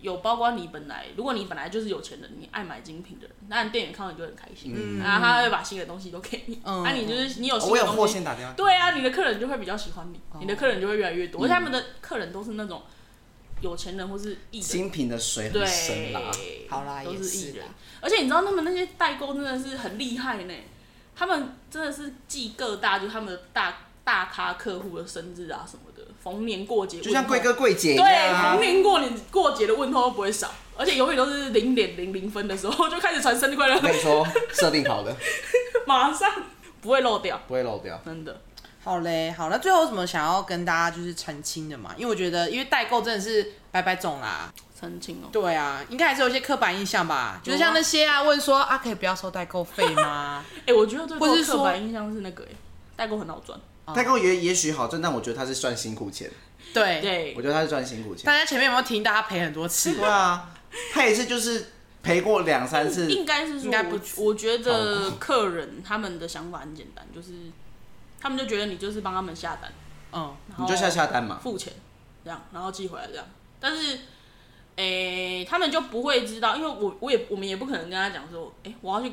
[0.00, 4.98] 有包括你本来，如果你本来就是有钱人，你爱买精品的人，那你店员看到你就很开心，嗯。
[4.98, 6.84] 然后他会把新的东西都给你，嗯。
[6.84, 8.54] 啊，你就是你有新我有货的东西。
[8.56, 12.82] 对啊，你的客人就会比较喜欢你，你的客人就会越来越多，而且他们的客人都是那种
[13.60, 14.62] 有钱人或是艺人。
[14.62, 16.30] 精品的水对很深啦，，
[16.70, 17.66] 好啦都是是艺人，
[18.00, 20.54] 而且你知道他们那些代购真的是很厉害呢，
[21.16, 25.87] 他们真的是记各大就是他们的大大咖客户的生日啊什么的，
[26.22, 28.60] 逢年过节就像贵哥贵姐一对，样啊逢。
[28.60, 35.14] 年过年过节的问候都不会少，而且永远都是零点零零分的时候 就开始传生日快乐，我跟你说，设定好的，
[35.86, 36.30] 马上
[36.80, 38.00] 不会漏掉，不会漏掉。
[38.04, 38.40] 真的。
[38.84, 41.94] 好嘞，好，那最后有什么想要跟大家就是澄清的嘛？
[41.96, 44.52] 因为我觉得，因为代购真的是白白种啦。
[44.80, 50.44] 澄清哦，对啊，应该还是有一些刻板印象吧，就是像那些啊，问说啊，可以不要收代购费吗？
[50.66, 52.54] 哎、 我觉得最多或是说刻板印象是那个、哎，
[52.94, 53.58] 代购很好赚，
[53.94, 56.30] 代购也也许好赚，但我觉得他是赚辛苦钱。
[56.74, 58.24] 对，对我，觉得他是赚辛苦钱。
[58.26, 59.94] 大家前面有没有听到他赔很多次？
[59.94, 60.50] 对啊，
[60.92, 61.66] 他也是就是
[62.02, 63.10] 赔过两三次。
[63.10, 67.32] 应该是应该不我，我觉得客人他们的想法很简单，就是
[68.20, 69.72] 他们就觉得你就是帮他们下单，
[70.12, 71.38] 嗯，你就下下单嘛。
[71.42, 71.72] 付钱，
[72.22, 73.24] 这样，然后寄回来这样。
[73.58, 73.98] 但是，
[74.76, 79.12] 诶、他们就不会知道，因为我我也我们也不可能跟他讲说，诶、我要去，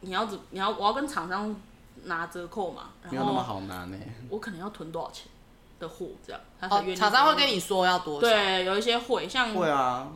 [0.00, 1.56] 你要怎你要我要跟厂商
[2.04, 3.96] 拿折扣嘛，没有那么然后好拿呢。
[4.28, 5.26] 我可能要囤多少钱
[5.78, 6.96] 的货这样，他才愿哦，意。
[6.96, 10.12] 厂商会跟你说要多少？，对，有一些会像会啊，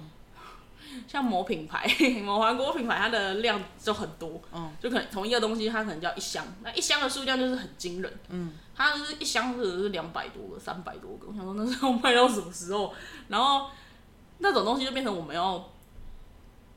[1.08, 1.88] 像某品牌，
[2.22, 12.92] 某韩国品牌，它的量就很多，嗯就可能同一个东西，它可能叫一箱，那一箱的数量就是很惊人，嗯，它就是一箱是是两百多个、三百多个，我想说那是要卖到什么时候？
[13.28, 13.68] 然后
[14.38, 15.70] 那种东西就变成我们要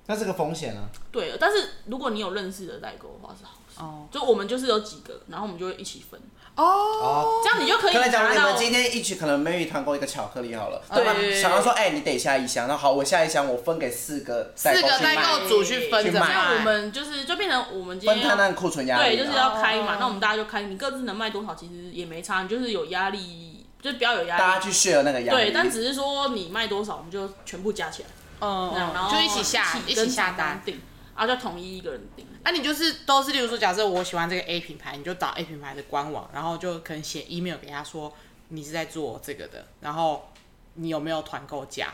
[0.05, 0.87] 那这个风险啊。
[1.11, 6.19] 对，但是如果你有认识的代购的话是好事，哦就我们就是有几个，然后我们就会一起分，
[6.55, 7.41] 哦，哦。
[7.43, 16.63] 这样你就可以可能假如拿到你们今天一起可能 maybe 团购一个巧克力好了，对那么想要说，哎、你得下一箱，那好，我下一箱我分给四个四个代购组去分着去卖像我卖。
[16.63, 19.07] 们就是就变成我们今天要分摊那库存压力啊。
[19.07, 19.93] 对，就是要开嘛。
[19.93, 24.41] 哦那我们大家就开，你各自能卖多少，其实也没差，你就是有压力，就是不要有压力。
[24.41, 25.43] 大家去 share 那个压力。
[25.43, 28.09] 对，但只是说你卖多少，我们就全部加起来，
[28.41, 30.61] 嗯这样然后就一起下，一跟起下厂商单。
[30.65, 30.81] 定，
[31.17, 32.25] 然后就统一一个人订。
[32.43, 38.13] 那、你就是都是，例如说，假设我喜欢这个 A 品牌，你就找 A 品牌的官网，然后就可能写 email 给他说
[38.49, 40.31] 你是在做这个的，然后
[40.75, 41.93] 你有没有团购价，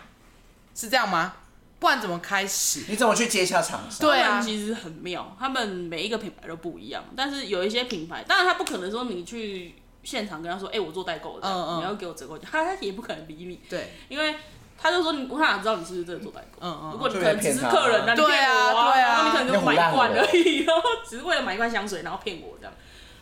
[0.76, 1.36] 是这样吗？
[1.80, 2.86] 不然怎么开始？
[2.88, 4.07] 你怎么去接洽厂商？
[4.07, 14.36] 对啊其实很妙，他们每一个品牌都不一样，但是有一些品牌，当然他不可能说你去现场跟他说，哎、我做代购的，嗯嗯你要给我折扣价，他他也不可能理你，对，因为
[14.84, 16.58] 他就说你，我哪知道你是不是真的做代购？
[16.68, 22.74] 嗯嗯如果你可能只是客人啊，你对啊骗我对啊然后你可能就买一罐而已， 然后只是为了买一罐香水，然后骗我这样，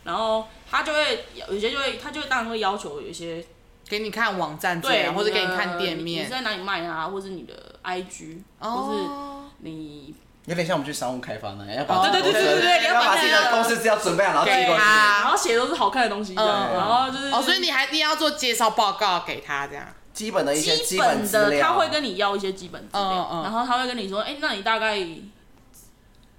[0.04, 3.46] 然后他就会有些就会，他就会当然会要求有一些
[3.88, 6.32] 给你看网站对，或者给你看店你面是。
[6.32, 7.54] 在哪里卖啊，或是你的
[7.84, 14.72] IG，、哦或是你有点像我们去商务开发那样，要把哦对对对对对你要把自己的那个公司资料准备好，然后寄过去。
[14.72, 19.86] 给他然后写都是好看的东西然后就是哦，所以你还一定要做介绍报告给他，这样。
[20.14, 25.20] 基本的一些基本资料，本的他会跟你要一些基本资料，嗯嗯然后他会跟你说，哎、那你大概，哎、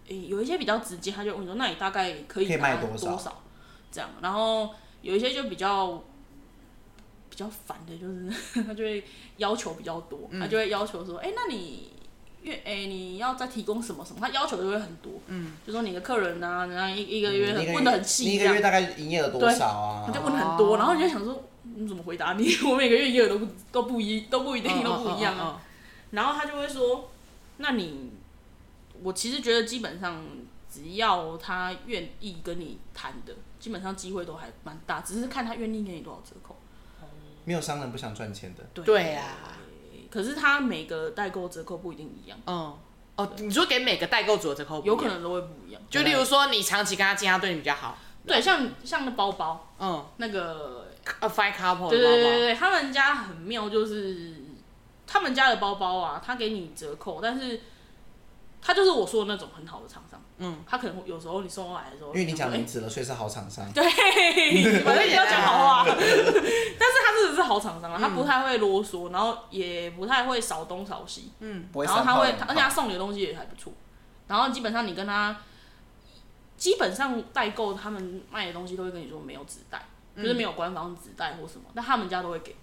[0.09, 3.43] 有一些比较直接，他就问你说，那你大概可以可以拿卖多少少？
[3.91, 4.71] 这样，然后
[5.01, 6.03] 有一些就比较
[7.31, 8.31] 比较烦的，就是
[8.67, 9.03] 他就会
[9.39, 11.91] 要求比较多，嗯他就会要求说，哎、那你
[12.43, 14.19] 月，哎、你要再提供什么什么？
[14.21, 18.61] 他要求就会很多，嗯，就说你的客人啊，然后一一个月很你一个问的很你细这样一个月。
[18.61, 20.05] 大概营业额多少啊？
[20.07, 21.43] 他就问很多，然后你就想说，
[21.77, 22.55] 你怎么回答你？
[22.65, 25.61] 我每个月营业额都不都不一都不一定都不一样啊。
[26.11, 27.11] 然后他就会说，
[27.59, 28.13] 那你，
[29.03, 30.25] 我其实觉得基本上
[30.71, 36.57] 只要他愿意跟你谈的，基本上机会都还蛮大，只是看他愿意给你多少折扣。
[37.45, 38.63] 没有商人不想赚钱的。
[38.73, 39.37] 对对啊，
[40.11, 42.77] 可是他每个代购折扣不一定一样，嗯，
[43.17, 45.83] 哦，你说给每个代购组的折扣不一样有可，能都会不一样。
[45.91, 54.35] 就例如说你长期跟他进，他对你比较好，对，像像那包包，嗯，那个呃，five couple 对的包包，对对对，他们家很妙，就是
[55.07, 57.61] 他们家的包包啊，他给你折扣，但是
[58.61, 60.21] 他就是我说的那种很好的厂商。
[60.39, 63.71] 嗯，他可能有时候你送过来的时候，因为你讲名字了，所以是好厂商。
[63.73, 63.83] 对，
[64.83, 65.85] 反正你要讲好话。
[65.87, 71.31] 但是他真的是好厂商啊，他不太会啰嗦，然后也不太会少东少西。
[71.39, 73.73] 嗯，然后他会，而且他送你的东西也还不错。
[74.27, 75.37] 然后基本上你跟他，
[76.57, 79.85] 基本上代购他们卖的东西都会跟你说没有纸袋，
[80.17, 82.57] 就是没有官方纸袋或什么，但他们家都会给。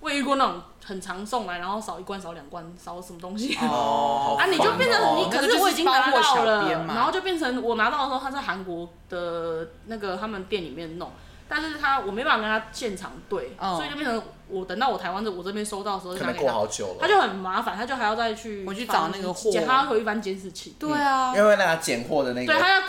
[0.00, 11.10] 我也遇过那种很常送来，然后少一罐少两罐少什么东西哦， 啊，你就变成你，可是我已经拿到了，然后就变成我拿到的时候，他在韩国的那个他们店里面弄，
[11.50, 22.80] 但是他我没办法跟他现场对，所以就变成我等到我台湾的我这边收到的时候，可能过好久了，他就很麻烦，他就还要再去我去找那个货，他要回一翻监视器，对啊，因为那个捡货的那个，对，他要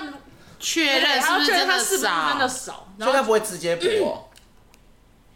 [0.62, 4.18] 确认是不是真的少，所以他不会直接补。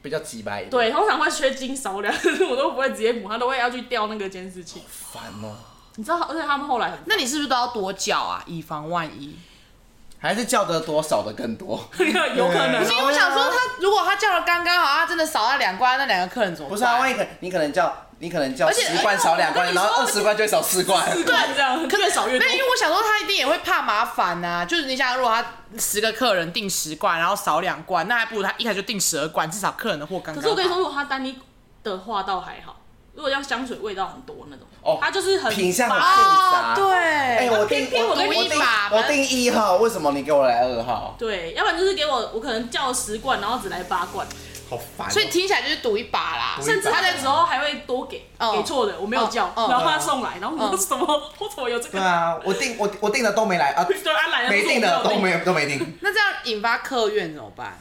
[0.01, 2.13] 比较急白一点，对，通常会缺斤少两，
[2.47, 4.83] 我都不会直接补，他都会要去调那个监视器。
[4.87, 5.57] 烦哦！
[5.95, 9.35] 你知道，而且他们后来，那你是不是都要多叫啊，以防万一？
[10.19, 11.83] 还是叫的多少的更多？
[11.97, 12.83] 有可能。
[12.83, 16.77] 不是，因为我想说，他如果他叫的刚刚好，他真的少了两罐，那两个客人怎么办？
[16.77, 18.04] 不是啊，万一可你可能叫。
[18.19, 22.47] 你可能叫十罐少两罐，然后二十罐就会少四罐，四罐，这样 可能少越多。
[22.47, 24.65] 那因为我想说，他一定也会怕麻烦呐。
[24.65, 25.45] 就是你想，如果他
[25.77, 30.35] 十个客人订十罐，然后少两罐，那还不如他一开始就订十二罐，至少客人的货刚刚。
[30.35, 31.37] 可是我跟你说，如果他单一
[31.83, 32.77] 的话倒还好，
[33.13, 36.73] 如果要香水味道很多那种，哦，他就是很品相很复杂。
[36.73, 38.27] 对，哎，我订我订
[38.91, 41.15] 我订一号，为什么你给我来二号？
[41.19, 44.25] 对，要不然就是给我，我可能叫十罐，然后只来八罐。
[44.69, 51.05] 好烦，所以听起来就是赌一把啦，甚至他的时候还会多给，给错的我没有叫，然后他送来，然后我说什么，
[51.37, 51.91] 我怎么有这个？
[51.91, 55.93] 对啊，我订我我订的都没来啊，对啊，来了没订的都没都没订。
[56.01, 57.77] 那这样引发客怨怎么办？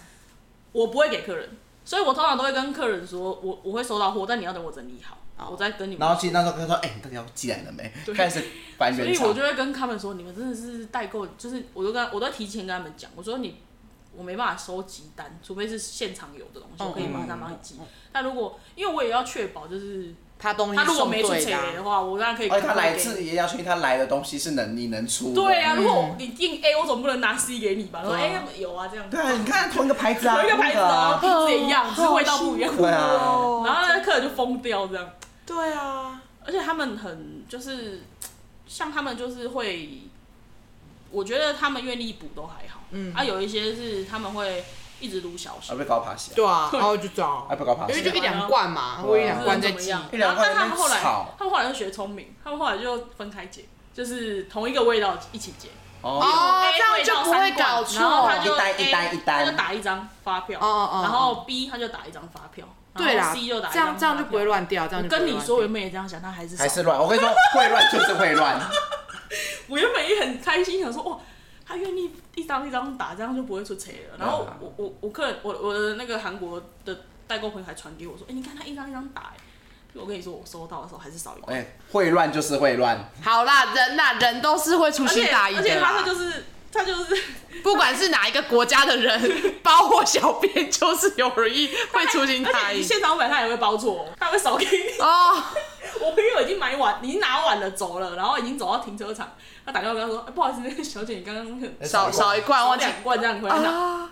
[0.73, 5.01] 我不会给客人，所以我通常都会跟客人说，我我会收到货，但你要等我整理
[5.37, 6.07] 好，我在跟你们。
[6.07, 7.91] 然后其实那时候他说，哎，你到底要寄来了没？
[8.15, 8.45] 开始
[8.77, 9.17] 翻原厂。
[9.17, 13.57] 所以我就会跟他们说，你们真的是代购，就是我都跟我都提前跟他们讲，我说你。
[14.17, 17.77] 我没办法收集单，除非是现场有的东西，我可以马上帮你寄。
[18.13, 22.49] 但如果因为我也要确保，就是他东西他如果没出钱的话，我当然可以。
[22.49, 25.35] 而且他来自也要确定他来的东西是能你能出。
[25.35, 28.03] 对啊，如果你订 A，我总不能拿 C 给你吧？
[28.05, 29.11] 说哎有啊这样。
[29.11, 32.77] 对啊，你看同一个牌子啊，同一个牌子啊，品质也一样，只是味道不一样。
[32.77, 33.63] 对啊。
[33.65, 35.11] 然后那客人就疯掉这样。
[35.45, 36.21] 对啊。
[36.47, 38.03] 而且他们很就是，
[38.67, 40.03] 像他们就是会，
[41.11, 42.81] 我觉得他们愿意补都还好。
[42.95, 43.13] 嗯。
[43.15, 44.65] 啊，有一些是他们会。
[45.01, 46.33] 一直撸小时，被搞趴下。
[46.35, 47.93] 对啊， 然后就这样，还被搞趴下。
[47.93, 49.91] 因为就一两罐嘛，或一两罐在寄。
[49.91, 50.99] 然后但他们后来，
[51.37, 55.69] 他们后来就学聪明，他们后来就分开结，就是同一个味道一起结。
[56.01, 56.23] 哦，
[56.73, 58.01] 这样就不会搞错。
[58.01, 60.59] 然后他就一单一单一单，他就打一张发票。
[60.61, 62.67] 哦哦然后 B 他就打一张发票。
[62.97, 63.71] 对啦，C 就打。
[63.71, 64.87] 这样这样就不会乱掉。
[64.87, 66.99] 这样我跟你说，原本也这样想，他还是还是乱。
[66.99, 68.59] 我跟你说，会乱就是会乱。
[69.69, 71.19] 我原本也很开心，想说哇。
[71.75, 74.17] 他愿意一张一张打，这样就不会出错了。
[74.17, 76.97] 然后我我我客人我我的那个韩国的
[77.27, 79.33] 代购朋友还传给我说，哎、欸，你看他一张一张打，
[79.95, 81.53] 我跟你说，我收到的时候还是少一块。
[81.53, 83.11] 哎、欸，会乱就是会乱。
[83.23, 85.61] 好啦，人呐、啊，人都是会粗心大意的。
[85.61, 87.23] 而且他就是他就是，
[87.65, 92.81] 不管是哪一个国家的人，包括小编就是有人意会粗心大意。
[92.81, 95.01] 现场买他也会包错，他会少给你。
[95.01, 95.43] 哦。
[96.05, 99.33] 我朋友已经买完，已经拿完了走了，然后已经走到停车场。
[99.65, 101.47] 他打电话跟他说：“欸、不好意思，那个小姐，你刚刚
[101.83, 103.71] 少少一罐，我两罐这样，你回来拿。
[103.71, 104.11] 啊”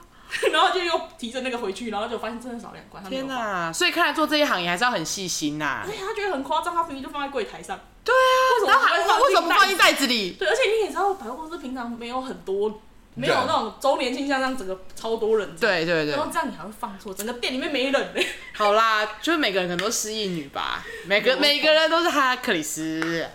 [0.50, 3.04] 然后就又提着那个回去，然后就发现真的少两罐。
[3.04, 3.72] 天哪、啊！
[3.72, 5.82] 所以看来做这一行也还是要很细心呐、啊。
[5.84, 7.78] 而且他觉得很夸张，他明明就放在柜台上。
[8.02, 10.32] 对啊，为什么还为什么不放进袋子里？
[10.32, 12.80] 对，而且你也知道，百货公司平常没有很多。
[13.14, 18.22] 没有那种周年庆像这样整个超多人，对对对，然后这样你还会放错，整个店里面没人呢。
[18.54, 23.26] 好啦，就是每个人可能都失忆女吧，每个每个人都是哈克里斯。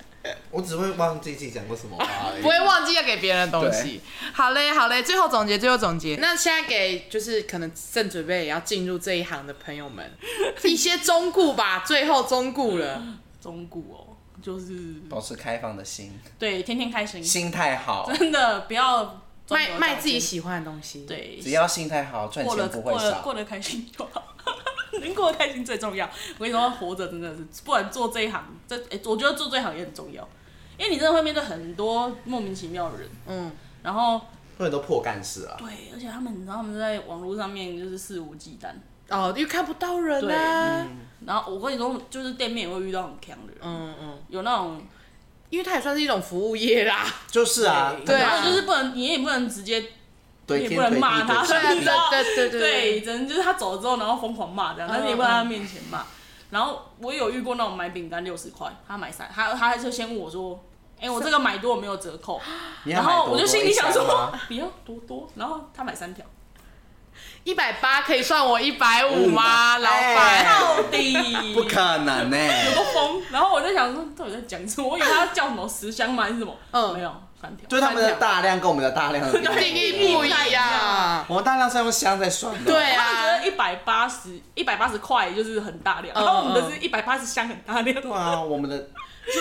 [0.51, 4.01] 我只会忘记自己讲过什么话而已，不会忘记要给别人的东西。
[4.33, 6.17] 好嘞，好嘞，最后总结，最后总结。
[6.19, 10.11] 那现在给就是可能正准备也要进入这一行的朋友们
[10.63, 11.83] 一些忠固吧。
[11.85, 13.01] 最后忠固了，
[13.39, 19.21] 忠固哦，就是保持开放的心，对，天天开心，心态好，真的不要。
[19.49, 24.35] 卖卖自己喜欢的东西，对，只要心态好，赚钱不会少，过得过得开心就好，
[24.99, 26.05] 能过得开心最重要。
[26.37, 30.27] 我跟你说，活着真的是，不管做这一行，这哎，我觉得做这一行也很重要，
[30.77, 33.51] 因为你真的会面对很多莫名其妙的人，嗯，
[33.83, 34.19] 然后
[34.57, 38.69] 会很多破干事啊，对，而且他们，你知道他们在网络上面就是肆无忌惮，
[39.09, 40.85] 哦，又看不到人啊，
[41.25, 44.81] 然后我跟你说，就是店面也会遇到很强的人，嗯嗯，有那种。
[45.49, 48.21] 因为它也算是一种服务业啦，就是啊，对。
[48.21, 49.79] 啊，就是不能，你也不能直接，
[50.47, 56.03] 你也不能骂他，对对对对，只能就是他走了之后，然后疯狂骂这样，但是也不能在他面前骂。
[56.49, 60.63] 然后我有遇过那种买饼干六十块，他买三，他他还是先问我说，
[60.97, 62.41] 哎、欸，我这个买多有没有折扣？
[62.85, 66.25] 然后我就心里想说， 不要多多，然后他买三条。
[67.47, 70.17] 一百八可以算我一百五吗，老板？
[70.17, 73.21] 欸、到底不可能呢、欸，有个风。
[73.31, 74.89] 然后我就想说，到底在讲什么？
[74.89, 76.25] 我以为他叫什么十箱吗？
[76.25, 76.53] 还是什么？
[76.71, 77.67] 嗯，没有，三条。
[77.67, 81.25] 就他们的大量跟我们的大量的定义不一样。
[81.27, 82.71] 我们大量是用箱在算的。
[82.71, 88.01] 对啊，他们觉得一百八十一百八十块就是很大量，嗯、然后我们的是一百八十箱很大量。
[88.01, 88.87] 对啊，我们的。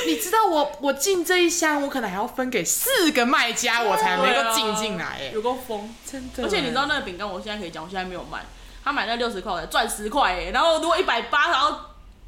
[0.05, 5.05] 你知道我我进这一箱，我可能还要分给四个卖家，我才能够进进来。
[5.21, 6.43] 哎，有够疯，真的。
[6.43, 8.41] 而且你知道那个饼干，我现在可以讲，我现在没有卖。
[8.85, 10.33] 他买那六十块，我才赚十块。
[10.33, 11.79] 哎，然后如果一百八，然后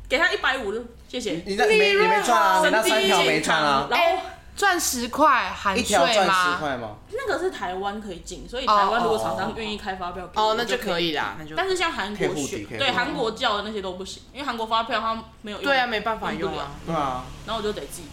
[0.09, 1.43] 给他一百五就，谢谢。
[1.45, 2.62] 你那没你没赚啊？
[2.64, 3.89] 你那三条没赚啊？
[3.91, 4.23] 然后。
[4.59, 6.11] 赚十块含税吗？
[6.11, 6.96] 一条赚十块吗？
[7.12, 11.36] 那个是台湾可以进，所以台湾如果厂商愿意开发票给我，哦，那就可以啦。
[11.38, 11.54] 那就。
[11.54, 15.64] 但是像韩国选，对韩国叫的那些都不行，因为韩国发票他没有用。
[15.64, 16.72] 对啊，没办法用啊。
[16.84, 17.24] 对啊。
[17.46, 18.09] 然后我就得自己。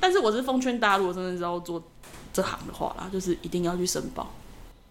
[0.00, 1.80] 但是我是奉劝大家，如果真的是要做
[2.32, 4.32] 这行的话啦，就是一定要去申报。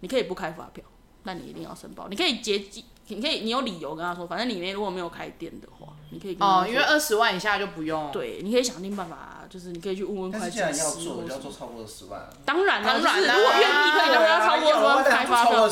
[0.00, 0.82] 你可以不开发票，
[1.22, 2.08] 但你一定要申报。
[2.08, 6.62] 你可以结记，你可以你有理由跟他说，反正里面如果没有开店的话，你可以跟他说。
[6.62, 8.10] 哦，因为二十万以下就不用。
[8.10, 9.36] 对，你可以想尽办法。
[9.50, 10.62] 就是你可以去问问会计师。
[10.62, 12.28] 但是既然要做，就要做超过十万。
[12.44, 15.68] 当然了，就是如果愿意可以让他超过说开发票。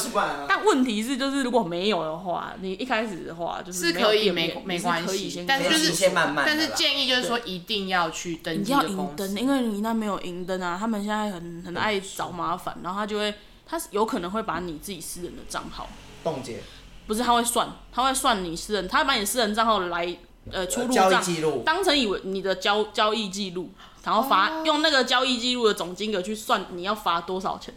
[0.48, 6.44] 但问题是，就是如果没有的话，你一开始的话就是是可以没没关系，但是就是先慢慢。
[6.44, 8.72] 但是建议就是说一定要去登记。
[8.72, 13.32] 要营登，因为你那没有营登啊，他们现在很很爱找麻烦，然后他就会，
[13.64, 15.88] 他有可能会把你自己私人的账号
[16.24, 16.60] 冻结。
[17.06, 20.18] 不是，他会算，他会算你私人，他会把你私人账号来。
[20.52, 21.22] 呃，出入账
[21.64, 23.70] 当成以为你的交交易记录，
[24.04, 27.74] 然后罚、哦、用那个交易记录的总金额去算你要罚多少钱。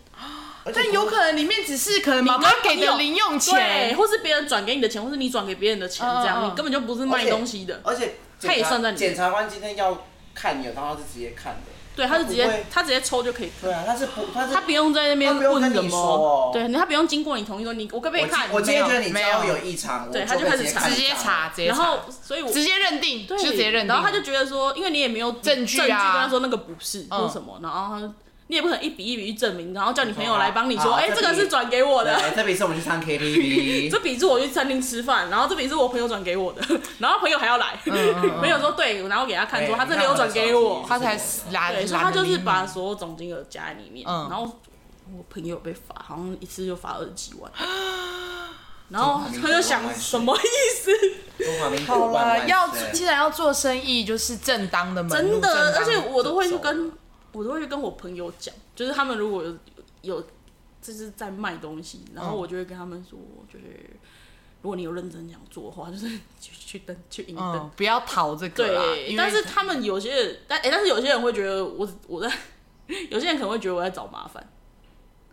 [0.74, 7.82] 但有可能里面只是可能妈妈给的零用钱，对，或是别人转给你的钱，或是你转给别人的钱，这样、哦、你根本就不是卖东西的。
[7.84, 9.10] 而且，他也算在里面。
[9.10, 10.06] 检察官今天要
[10.36, 11.71] 看你的，然后是直接看的。
[12.02, 13.52] 对，他是直接他直接抽就可以。
[13.62, 15.96] 对啊，他是不，他是他不用在那边问什么。
[15.96, 18.50] 哦、对，他不用经过你同意说你，我可不可以看？
[18.52, 21.78] 我今天觉得你没有有异常，对，他就开始查，直接查，直接查。
[21.78, 23.88] 然后，所以我直接认定，就直接认定。
[23.88, 28.14] 然后他就觉得说，因为你也没有证据啊，跟他说那个不是或什么，然后他。
[28.52, 32.20] 你也不可能一笔一笔去证明，然后叫你朋友来帮你说，哎，这个是转给我的。
[32.36, 36.62] 这笔是我们去唱 KTV， 这笔是我去餐厅吃饭，然后这笔是我朋友转给我的，
[37.00, 37.80] 然后朋友还要来，
[38.42, 41.18] 朋友说对，然后给他看说他这里有转给我，他才
[41.52, 41.72] 来。
[41.72, 44.44] 对，所以他就是把所有总金额加在里面，然后
[45.18, 47.50] 我朋友被罚，好像一次就罚二十几万，
[48.90, 50.42] 然后他就想什么意
[50.78, 50.92] 思？
[51.88, 56.92] 好了，要既然要做生意，就是正当的门路，真的，而且我都会去跟。
[57.34, 59.56] 我都会跟我朋友讲，就是他们如果有
[60.02, 60.24] 有
[60.82, 63.18] 就是在卖东西，然后我就会跟他们说，
[63.52, 63.66] 就是
[64.62, 66.10] 如果你有认真想做的话，就是
[66.40, 68.68] 去去登去赢登，不要逃这个。
[68.68, 72.32] 对，但是他们有些人，但哎，但是有些人会觉得我我在，
[73.10, 74.46] 有些人可能会觉得我在找麻烦，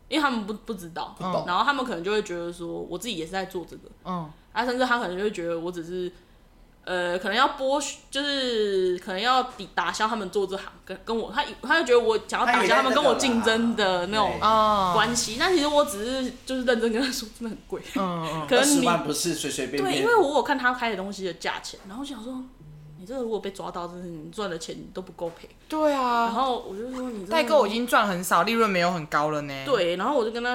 [0.09, 6.13] 因为他们不不知道，然后他们可能就会觉得说我自己也是在做这个，嗯，啊，甚至他可能就会觉得我只是。
[6.89, 14.33] 呃，可能要剥削，就是可能要抵打消他们做这行，跟跟我他他就觉得我想要打消他们跟我竞争的那种
[14.95, 15.37] 关系。
[15.39, 17.83] 那其实我只是就是认真跟他说，真的很贵。
[17.95, 18.47] 嗯嗯。
[18.49, 19.97] 可能你不是随随便便。
[19.97, 22.43] 对，因为我有看他开的东西的价钱，然后我想说，
[22.99, 25.47] 你这个如果被抓到，真是你赚的钱都不够赔。
[25.69, 26.25] 对啊。
[26.25, 29.55] 然后我就说，你代购已经赚很少，利润没有很高了呢。
[29.67, 30.53] 对，然后我就跟他，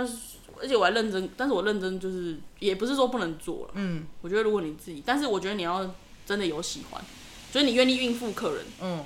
[0.59, 3.73] 而且我还认真，但是我认真就是也不是说不能做了。
[3.75, 4.07] 嗯。
[4.21, 5.88] 我觉得如果你自己，但是我觉得你要。
[6.26, 7.01] 真的有喜欢，
[7.51, 8.65] 所以你愿意应付客人。
[8.82, 9.05] 嗯，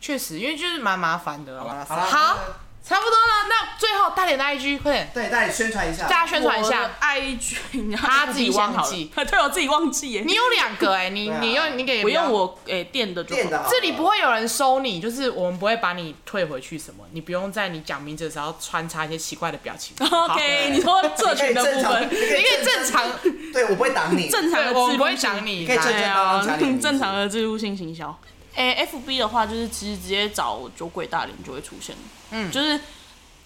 [0.00, 1.60] 确实，因为就是蛮麻烦的。
[1.60, 2.38] 好了，好。
[2.86, 6.90] 差不多了，那最后大点的 IG 快点，对，大家宣传一下，大家宣传一下。
[7.00, 10.22] IG， 他自己忘记，对，我自己忘记耶。
[10.26, 19.96] 你有两个哎，你你用你给，我用我诶店的，店的，这里不会有人收你，就是我们不会把你退回去什么，你不用在你讲名字的时候穿插一些奇怪的表情。
[20.06, 23.10] OK，你说社群的部分，你可以正常，
[23.50, 28.14] 对我不会挡你，正常的我不会挡你，可以正常正常的置入性行销。
[28.54, 31.94] 哎，FB 的话就是其实直接找酒鬼大脸就会出现，
[32.30, 32.80] 嗯，就是。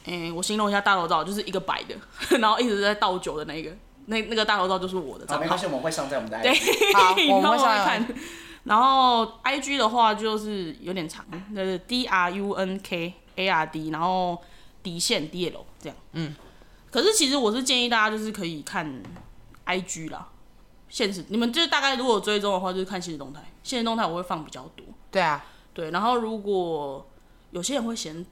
[0.05, 1.94] 哎、欸，我形容一下大头照，就是一个白的，
[2.40, 3.70] 然后一直在倒酒的那个，
[4.06, 5.26] 那那个大头照就是我的。
[5.28, 6.43] 好，没关系，我们会上在我们的 IG。
[6.43, 8.09] 对，好，我们会看。
[8.64, 14.39] 然后 IG 的话就是有点长，就是 D R U N K A R D，然后
[14.82, 15.97] 底线 D L 这样。
[16.12, 16.35] 嗯。
[16.90, 19.02] 可是其实我是建议大家就是可以看
[19.66, 20.26] IG 啦，
[20.89, 24.86] 现实，你们就是大概如果追踪的话，就是看现实动态，现实动态我会放比较多。
[25.10, 25.90] 对啊，对。
[25.90, 27.06] 然后如果
[27.51, 28.24] 有些人会嫌。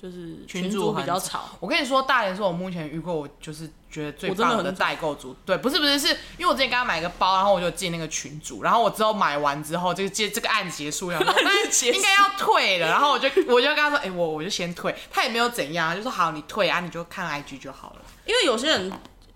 [0.00, 1.50] 就是群主比较吵。
[1.60, 6.08] 我跟你说，大连是我目前遇过我就是觉得最棒的代购组，对，不是不是，是
[6.38, 17.96] 因为我之前刚刚买一个包，然后我就进那个群组，然后我之后买完之后，这个接这个案结束了， 案结应该要退了，然后我就我就跟他说，哎、欸，我我就先退，他也没有怎样，就说好，你退啊，你就看 IG 就好了。
[18.24, 18.90] 因为有些人，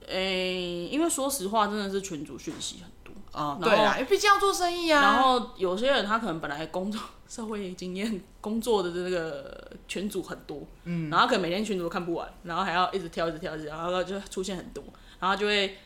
[0.08, 2.90] 哎、欸，因为说实话，真的是群主讯息很
[3.34, 5.02] 多啊，对啊，因为毕竟要做生意啊。
[5.02, 14.84] 然后有些人他可能本来工作 社会经验工作的这个群组很多，嗯，然后可能每天群组都看不完，然后还要一直挑一直挑一直挑，然后就出现很多。
[15.20, 15.78] 然后就会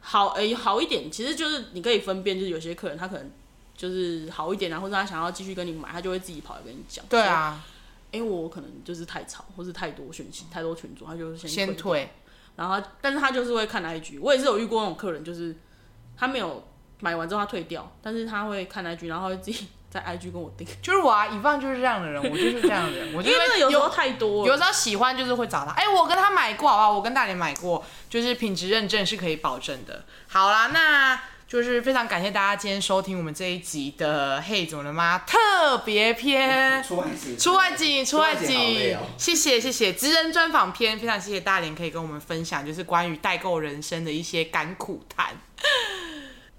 [0.00, 3.30] 好诶、欸，好一点，其实就是你可以分辨，就是有些客人他可能
[3.76, 7.04] 就是好一点啊，或者他想要继续跟你买，他就会自己跑来跟你讲。
[7.08, 7.64] 对啊，
[8.10, 12.10] 因为、欸、我可能就是太吵，或是太多讯息、太多群组，他就先先退。
[12.54, 15.56] 然后，但是他就是会看 IG，我也是有遇过那种客人，就是
[16.16, 16.62] 他没有
[17.00, 19.68] 买完之后他退掉，但是他会看 IG，然后会自己。
[19.88, 26.92] 在 IG 跟我订，就是我啊，以放就是这样的人，我就是这样的人，我就因为有时候太多，有时候喜欢就是会找他，哎、欸，我跟他买过，好不好？
[26.92, 30.04] 我跟大连买过，就是品质认证是可以保证的。
[30.26, 31.18] 好啦，那
[31.48, 45.28] 就是非常感谢大家今天收听我们这一集的嘿怎么了吗特别篇， 出外景，出外景，出外景，谢谢谢谢职人专访篇，非常谢谢大连可以跟我们分享，就是关于代购人生的一些甘苦谈。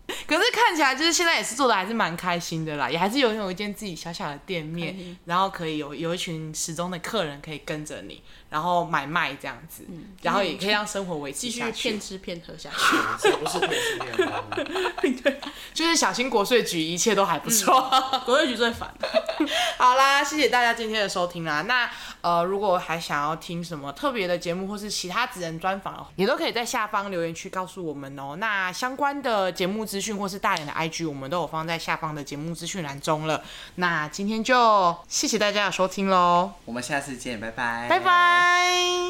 [0.26, 12.69] 可是看起来就是现在也是做的还是蛮开心的啦，也还是拥有一间自己小小的店面，然后可以有有一群始终的客人可以跟着你，然后买卖这样子，嗯、然后也可以让生活维持下去，继续骗吃骗喝下
[13.22, 14.44] 去，不是骗吃骗喝，
[15.02, 15.41] 对，
[15.74, 18.94] 就是小心国税局，一切都还不错，嗯、国税局最烦。
[19.78, 21.90] 好啦，谢谢大家今天的收听啦，那
[22.22, 28.36] 呃，如果还想要听什么特别的节目或是其他职人专访，也都可以在下方留言区告诉我们哦、喔。
[28.38, 33.44] 那相关的节目资讯或是大连的 IG，我们都有放在下方的节目资讯栏中了。
[33.76, 37.88] 那今天就谢谢大家的收听喽，我们下次见，拜拜。
[37.88, 39.08] 拜，拜拜。